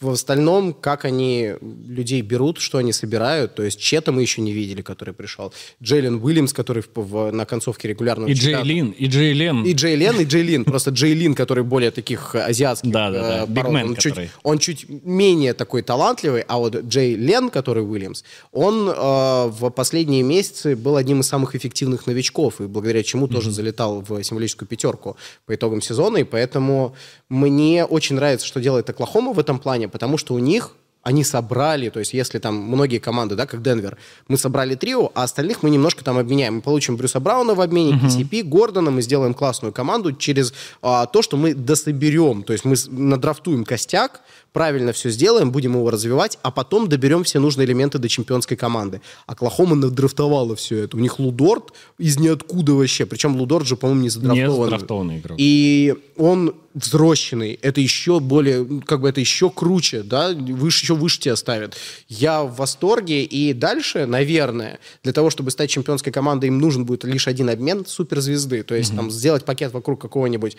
[0.00, 3.54] в остальном, как они людей берут, что они собирают.
[3.54, 5.52] То есть Чета мы еще не видели, который пришел.
[5.82, 9.64] Джейлен Уильямс, который в, в, на концовке регулярного И Джейлин, и Джейлен.
[9.64, 10.64] И Джейлен, и Джейлин.
[10.64, 13.44] Просто Джейлин, который более таких азиатских да, да, да.
[13.44, 13.74] Э, пород.
[13.74, 19.70] Он чуть, он чуть менее такой талантливый, а вот Джейлен, который Уильямс, он э, в
[19.70, 23.32] последние месяцы был одним из самых эффективных новичков, и благодаря чему mm-hmm.
[23.32, 25.16] тоже залетал в символическую пятерку
[25.46, 26.94] по итогам сезона, и поэтому
[27.28, 31.88] мне очень нравится, что делает Оклахома в этом плане, потому что у них они собрали,
[31.88, 33.96] то есть если там многие команды, да, как Денвер,
[34.28, 36.56] мы собрали трио, а остальных мы немножко там обменяем.
[36.56, 38.08] Мы получим Брюса Брауна в обмене, uh-huh.
[38.08, 40.52] KCP, Гордона, мы сделаем классную команду через
[40.82, 44.20] а, то, что мы дособерем, то есть мы надрафтуем костяк,
[44.52, 49.00] правильно все сделаем, будем его развивать, а потом доберем все нужные элементы до чемпионской команды.
[49.26, 50.96] Оклахома надрафтовала все это.
[50.96, 53.06] У них Лудорт из ниоткуда вообще.
[53.06, 54.48] Причем Лудорт же, по-моему, не задрафтованный.
[54.48, 55.36] Не задрафтованный игрок.
[55.40, 57.58] И он взрощенный.
[57.62, 61.76] Это еще более, как бы это еще круче, да, выше, еще выше тебя ставят.
[62.08, 63.24] Я в восторге.
[63.24, 67.84] И дальше, наверное, для того, чтобы стать чемпионской командой, им нужен будет лишь один обмен
[67.86, 68.62] суперзвезды.
[68.62, 68.96] То есть mm-hmm.
[68.96, 70.56] там сделать пакет вокруг какого-нибудь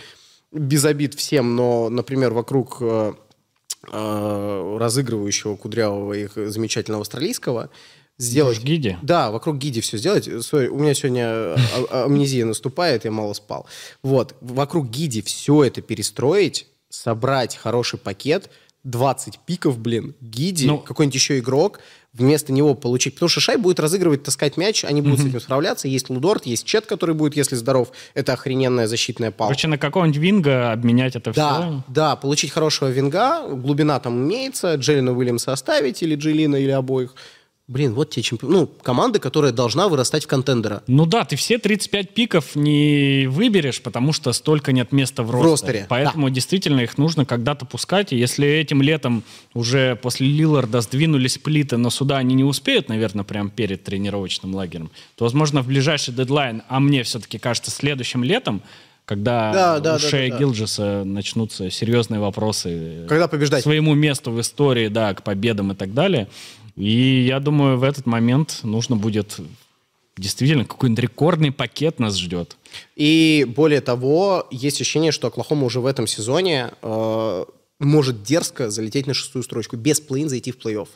[0.51, 3.13] без обид всем, но, например, вокруг э,
[3.81, 7.69] разыгрывающего кудрявого их замечательного австралийского,
[8.19, 8.61] сделать...
[8.61, 8.97] Гиди?
[9.01, 10.27] Да, вокруг Гиди все сделать.
[10.27, 11.55] Sorry, у меня сегодня а,
[11.89, 13.65] а, амнезия наступает, я мало спал.
[14.03, 18.49] Вот, вокруг Гиди все это перестроить, собрать хороший пакет,
[18.83, 21.79] 20 пиков, блин, Гиди, ну, какой-нибудь еще игрок,
[22.13, 23.15] вместо него получить.
[23.15, 25.23] Потому что Шай будет разыгрывать, таскать мяч, они будут mm-hmm.
[25.23, 25.87] с этим справляться.
[25.87, 27.91] Есть Лудорт, есть Чет, который будет, если здоров.
[28.13, 29.53] Это охрененная защитная палка.
[29.53, 31.83] Короче, на какого-нибудь винга обменять это да, все?
[31.87, 37.15] Да, получить хорошего винга, глубина там имеется, Джеллина Уильямса оставить, или Джелина, или обоих–
[37.69, 38.51] Блин, вот те чемпионы.
[38.51, 40.81] Ну, команда, которая должна вырастать в контендера.
[40.87, 45.31] Ну да, ты все 35 пиков не выберешь, потому что столько нет места в, в
[45.39, 45.85] ростере.
[45.87, 46.33] Поэтому да.
[46.33, 48.11] действительно их нужно когда-то пускать.
[48.11, 53.23] И если этим летом уже после Лиларда сдвинулись плиты, но сюда они не успеют, наверное,
[53.23, 58.63] прямо перед тренировочным лагерем, то, возможно, в ближайший дедлайн, а мне все-таки кажется, следующим летом,
[59.09, 60.39] когда да, да, у Шея да, да.
[60.39, 63.61] Гилджеса начнутся серьезные вопросы когда побеждать?
[63.61, 66.27] к своему месту в истории, да, к победам и так далее,
[66.79, 69.37] и я думаю, в этот момент нужно будет
[70.15, 72.55] действительно какой-нибудь рекордный пакет нас ждет.
[72.95, 77.45] И более того, есть ощущение, что Оклахома уже в этом сезоне э,
[77.79, 80.87] может дерзко залететь на шестую строчку, без плей зайти в плей-офф.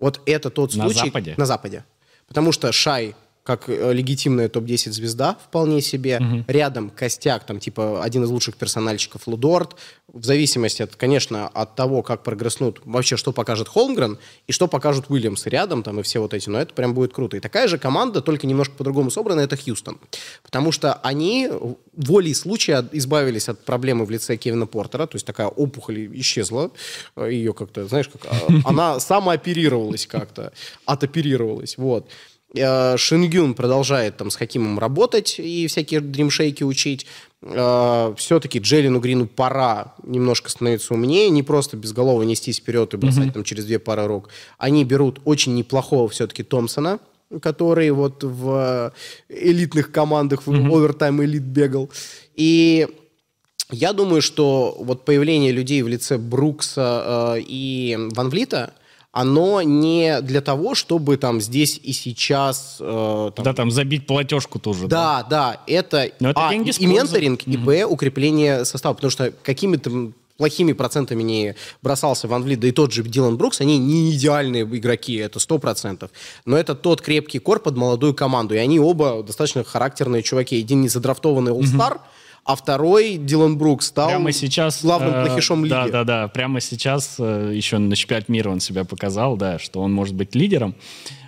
[0.00, 0.98] Вот это тот случай...
[0.98, 1.34] На Западе?
[1.36, 1.84] На Западе.
[2.26, 6.18] Потому что Шай как э, легитимная топ-10 звезда вполне себе.
[6.18, 6.44] Угу.
[6.48, 9.76] Рядом костяк, там типа один из лучших персональщиков Лудорт.
[10.12, 15.06] В зависимости, от, конечно, от того, как прогресснут вообще, что покажет Холмгрен и что покажут
[15.08, 16.48] Уильямс рядом, там и все вот эти.
[16.50, 17.36] Но это прям будет круто.
[17.36, 19.98] И такая же команда, только немножко по-другому собрана, это Хьюстон.
[20.42, 21.48] Потому что они
[21.94, 26.70] волей случая избавились от проблемы в лице Кевина Портера, то есть такая опухоль исчезла,
[27.16, 30.52] ее как-то, знаешь, как а, она самооперировалась как-то,
[30.86, 32.08] отоперировалась, вот.
[32.54, 37.06] Э, Шингюн продолжает там с Хакимом работать и всякие дримшейки учить.
[37.42, 43.26] Э, Все-таки Джелину Грину пора немножко становиться умнее, не просто безголово нестись вперед и бросать
[43.26, 43.32] mm-hmm.
[43.32, 44.30] там через две пары рук.
[44.58, 46.98] Они берут очень неплохого все-таки Томпсона,
[47.40, 48.92] который вот в
[49.28, 50.76] элитных командах в mm-hmm.
[50.76, 51.90] овертайм элит бегал.
[52.34, 52.88] И
[53.70, 58.74] я думаю, что вот появление людей в лице Брукса э, и Ван Влита
[59.12, 62.76] оно не для того, чтобы там здесь и сейчас...
[62.80, 64.86] Э, там, да, там забить платежку тоже.
[64.86, 69.32] Да, да, да это, это а, и, и менторинг, и б, укрепление состава, потому что
[69.42, 74.12] какими-то плохими процентами не бросался Ван Влит, да и тот же Дилан Брукс, они не
[74.12, 76.10] идеальные игроки, это сто процентов.
[76.44, 80.58] Но это тот крепкий кор под молодую команду, и они оба достаточно характерные чуваки.
[80.58, 82.00] Один не задрафтованный All-Star, mm-hmm
[82.52, 85.72] а второй, Дилан Брук, стал прямо сейчас, главным э, плохишом лиги.
[85.72, 86.28] Да, да, да.
[86.28, 90.34] Прямо сейчас, э, еще на чемпионат мира он себя показал, да, что он может быть
[90.34, 90.74] лидером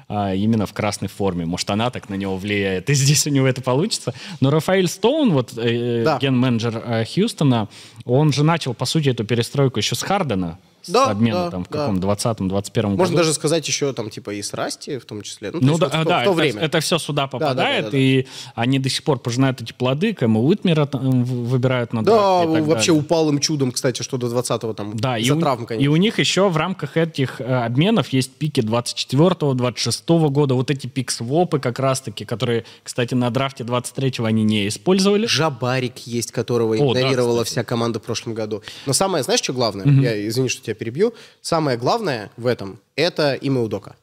[0.08, 1.46] а, именно в красной форме.
[1.46, 4.12] Может, она так на него влияет, и здесь у него это получится.
[4.40, 6.18] Но Рафаэль Стоун, вот э, да.
[6.18, 7.68] ген-менеджер э, Хьюстона,
[8.04, 10.58] он же начал, по сути, эту перестройку еще с Хардена,
[10.88, 12.08] да, обмена да, там в каком да.
[12.08, 12.98] 20-м, 21 году.
[12.98, 15.50] Можно даже сказать еще там типа и с Расти в том числе.
[15.52, 16.60] Ну, ну да, вот в, да, в то это, время.
[16.62, 19.72] это все сюда попадает, да, да, да, да, и они до сих пор пожинают эти
[19.72, 22.92] плоды, Кэму Уитмера выбирают на Да, вообще далее.
[22.92, 25.84] упал им чудом, кстати, что до 20-го там да, из-за травм, конечно.
[25.84, 30.70] И у них еще в рамках этих э, обменов есть пики 24-го, 26-го года, вот
[30.70, 35.26] эти пик-свопы как раз-таки, которые, кстати, на драфте 23-го они не использовали.
[35.26, 38.62] Жабарик есть, которого О, игнорировала да, вся команда в прошлом году.
[38.86, 39.86] Но самое, знаешь, что главное?
[39.86, 40.00] Угу.
[40.02, 41.14] Я, извини, что тебя перебью.
[41.40, 43.96] Самое главное в этом– это имя Удока.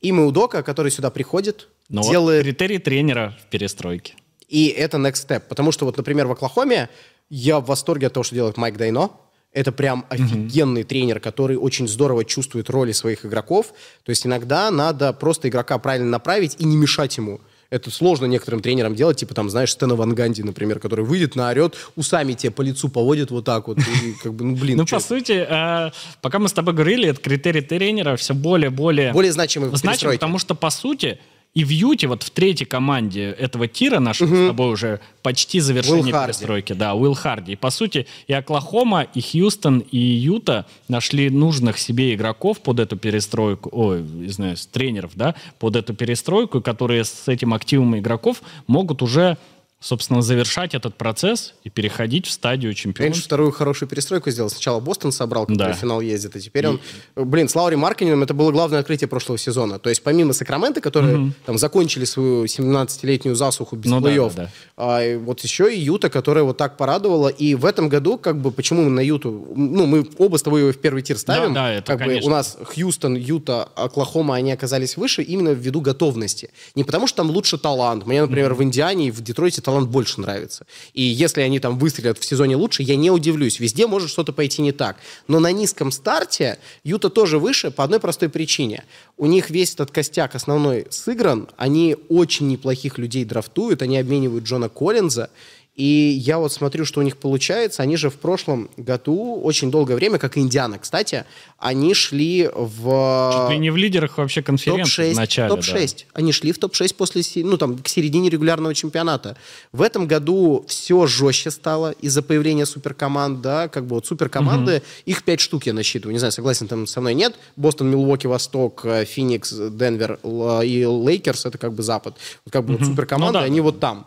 [0.00, 2.44] Имя Удока, который сюда приходит, Но делает...
[2.44, 4.14] Вот критерий тренера в перестройке.
[4.48, 5.42] И это next step.
[5.48, 6.88] Потому что вот, например, в Оклахоме
[7.30, 9.10] я в восторге от того, что делает Майк Дайно.
[9.52, 10.84] Это прям офигенный mm-hmm.
[10.84, 13.72] тренер, который очень здорово чувствует роли своих игроков.
[14.02, 17.40] То есть иногда надо просто игрока правильно направить и не мешать ему.
[17.72, 21.74] Это сложно некоторым тренерам делать, типа там, знаешь, Стена Ван Ганди, например, который выйдет, наорет,
[21.96, 23.78] усами тебе по лицу поводит вот так вот.
[23.78, 24.76] И, как бы, ну, блин.
[24.76, 29.14] Ну, по сути, э, пока мы с тобой говорили, это критерий тренера все более-более...
[29.14, 31.18] Более значимый в Значимый, потому что, по сути,
[31.54, 34.44] и в Юте, вот в третьей команде этого тира нашего угу.
[34.44, 36.72] с тобой уже почти завершение перестройки.
[36.72, 37.52] Да, Уилл Харди.
[37.52, 42.96] И, по сути, и Оклахома, и Хьюстон, и Юта нашли нужных себе игроков под эту
[42.96, 49.02] перестройку, ой, не знаю, тренеров, да, под эту перестройку, которые с этим активом игроков могут
[49.02, 49.36] уже
[49.82, 53.08] собственно, завершать этот процесс и переходить в стадию чемпиона.
[53.08, 54.48] Конечно, вторую хорошую перестройку сделал.
[54.48, 55.72] Сначала Бостон собрал, который да.
[55.72, 56.80] в финал ездит, а теперь он...
[57.16, 59.80] Блин, с Лаури Маркинином это было главное открытие прошлого сезона.
[59.80, 61.32] То есть помимо Сакрамента, которые угу.
[61.44, 64.50] там закончили свою 17-летнюю засуху без ну, плей-офф, да, да, да.
[64.76, 67.28] А, вот еще и Юта, которая вот так порадовала.
[67.28, 69.48] И в этом году, как бы, почему мы на Юту...
[69.56, 71.54] Ну, мы оба с тобой его в первый тир ставим.
[71.54, 72.20] Да, да, это, как конечно.
[72.20, 76.50] бы у нас Хьюстон, Юта, Оклахома, они оказались выше именно ввиду готовности.
[76.76, 78.06] Не потому, что там лучше талант.
[78.06, 78.60] Мне, например, угу.
[78.60, 80.66] в Индиане и в Детройте талант больше нравится.
[80.92, 83.60] И если они там выстрелят в сезоне лучше, я не удивлюсь.
[83.60, 84.96] Везде может что-то пойти не так.
[85.28, 88.84] Но на низком старте Юта тоже выше по одной простой причине.
[89.16, 94.68] У них весь этот костяк основной сыгран, они очень неплохих людей драфтуют, они обменивают Джона
[94.68, 95.30] Коллинза,
[95.74, 95.84] и
[96.20, 97.82] я вот смотрю, что у них получается.
[97.82, 101.24] Они же в прошлом году очень долгое время, как и Индиана, кстати,
[101.58, 103.32] они шли в...
[103.32, 105.48] Чуть ли не в лидерах вообще конференции топ-6, в начале.
[105.48, 105.96] Топ-6.
[105.98, 106.04] Да.
[106.12, 109.38] Они шли в топ-6 после, ну, там, к середине регулярного чемпионата.
[109.72, 114.84] В этом году все жестче стало из-за появления суперкоманд, да, как бы вот суперкоманды, угу.
[115.06, 116.12] их пять штук я насчитываю.
[116.12, 117.36] Не знаю, согласен там со мной, нет.
[117.56, 122.16] Бостон, Милуоки, Восток, э, Феникс, Денвер и Лейкерс, это как бы Запад.
[122.44, 122.84] Вот как бы угу.
[122.84, 124.06] вот суперкоманды, ну, да, они вот там.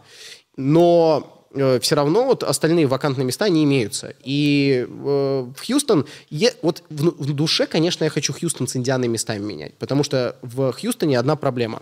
[0.58, 4.14] Но Э, все равно вот остальные вакантные места не имеются.
[4.24, 9.08] И э, в Хьюстон, е, вот в, в душе, конечно, я хочу Хьюстон с Индианой
[9.08, 11.82] местами менять, потому что в Хьюстоне одна проблема.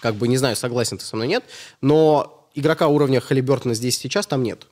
[0.00, 1.44] Как бы, не знаю, согласен ты со мной, нет,
[1.80, 4.66] но игрока уровня Халибертона здесь сейчас там нет.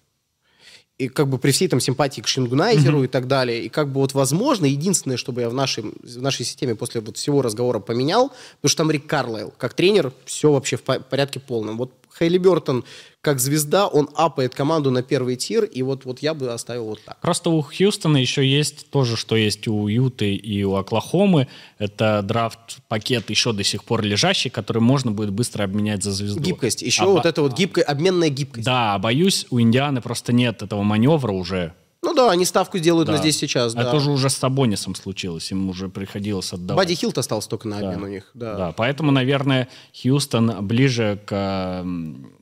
[0.96, 3.06] И как бы при всей там симпатии к Шингунайзеру mm-hmm.
[3.06, 3.64] и так далее.
[3.64, 7.16] И как бы вот возможно, единственное, чтобы я в нашей, в нашей системе после вот
[7.16, 11.78] всего разговора поменял, потому что там Рик Карлайл, как тренер, все вообще в порядке полном.
[11.78, 12.84] Вот Хейли Бертон
[13.24, 17.00] как звезда, он апает команду на первый тир, и вот, вот я бы оставил вот
[17.02, 17.18] так.
[17.20, 21.48] Просто у Хьюстона еще есть то же, что есть у Юты и у Оклахомы.
[21.78, 26.40] Это драфт-пакет еще до сих пор лежащий, который можно будет быстро обменять за звезду.
[26.42, 26.82] Гибкость.
[26.82, 28.66] Еще а вот это вот гибкая, обменная гибкость.
[28.66, 31.72] Да, боюсь, у Индианы просто нет этого маневра уже.
[32.04, 33.12] Ну да, они ставку делают да.
[33.12, 33.74] на здесь сейчас.
[33.74, 33.82] Да.
[33.82, 36.86] Это уже уже с Сабонисом случилось, им уже приходилось отдавать.
[36.86, 38.04] Бади Хилт остался только на обмен да.
[38.04, 38.30] у них.
[38.34, 38.56] Да.
[38.56, 39.68] да, поэтому, наверное,
[40.00, 41.84] Хьюстон ближе к,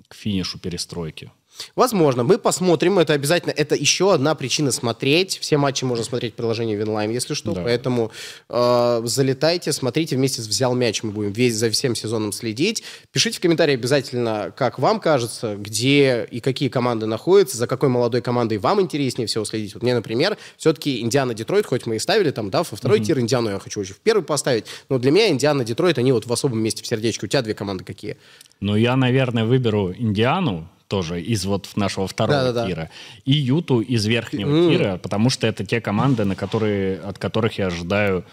[0.08, 1.30] к финишу перестройки.
[1.76, 2.24] Возможно.
[2.24, 2.98] Мы посмотрим.
[2.98, 3.52] Это обязательно.
[3.52, 5.38] Это еще одна причина смотреть.
[5.38, 7.52] Все матчи можно смотреть в приложении Винлайм, если что.
[7.52, 7.62] Да.
[7.62, 8.10] Поэтому
[8.48, 11.02] э, залетайте, смотрите вместе с «Взял мяч».
[11.02, 12.82] Мы будем весь, за всем сезоном следить.
[13.12, 18.22] Пишите в комментарии обязательно, как вам кажется, где и какие команды находятся, за какой молодой
[18.22, 19.74] командой вам интереснее всего следить.
[19.74, 23.04] Вот мне, например, все-таки Индиана-Детройт, хоть мы и ставили там, да, во второй mm-hmm.
[23.04, 26.32] тир Индиану я хочу очень в первый поставить, но для меня Индиана-Детройт, они вот в
[26.32, 27.26] особом месте в сердечке.
[27.26, 28.16] У тебя две команды какие?
[28.60, 32.90] Ну, я, наверное, выберу Индиану, тоже из вот нашего второго да, тира, да.
[33.24, 34.68] и Юту из верхнего mm.
[34.68, 38.24] тира, потому что это те команды, на которые, от которых я ожидаю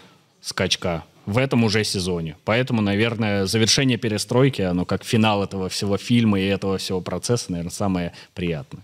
[0.42, 2.36] скачка в этом уже сезоне.
[2.44, 7.70] Поэтому, наверное, завершение перестройки, оно как финал этого всего фильма и этого всего процесса, наверное,
[7.70, 8.82] самое приятное.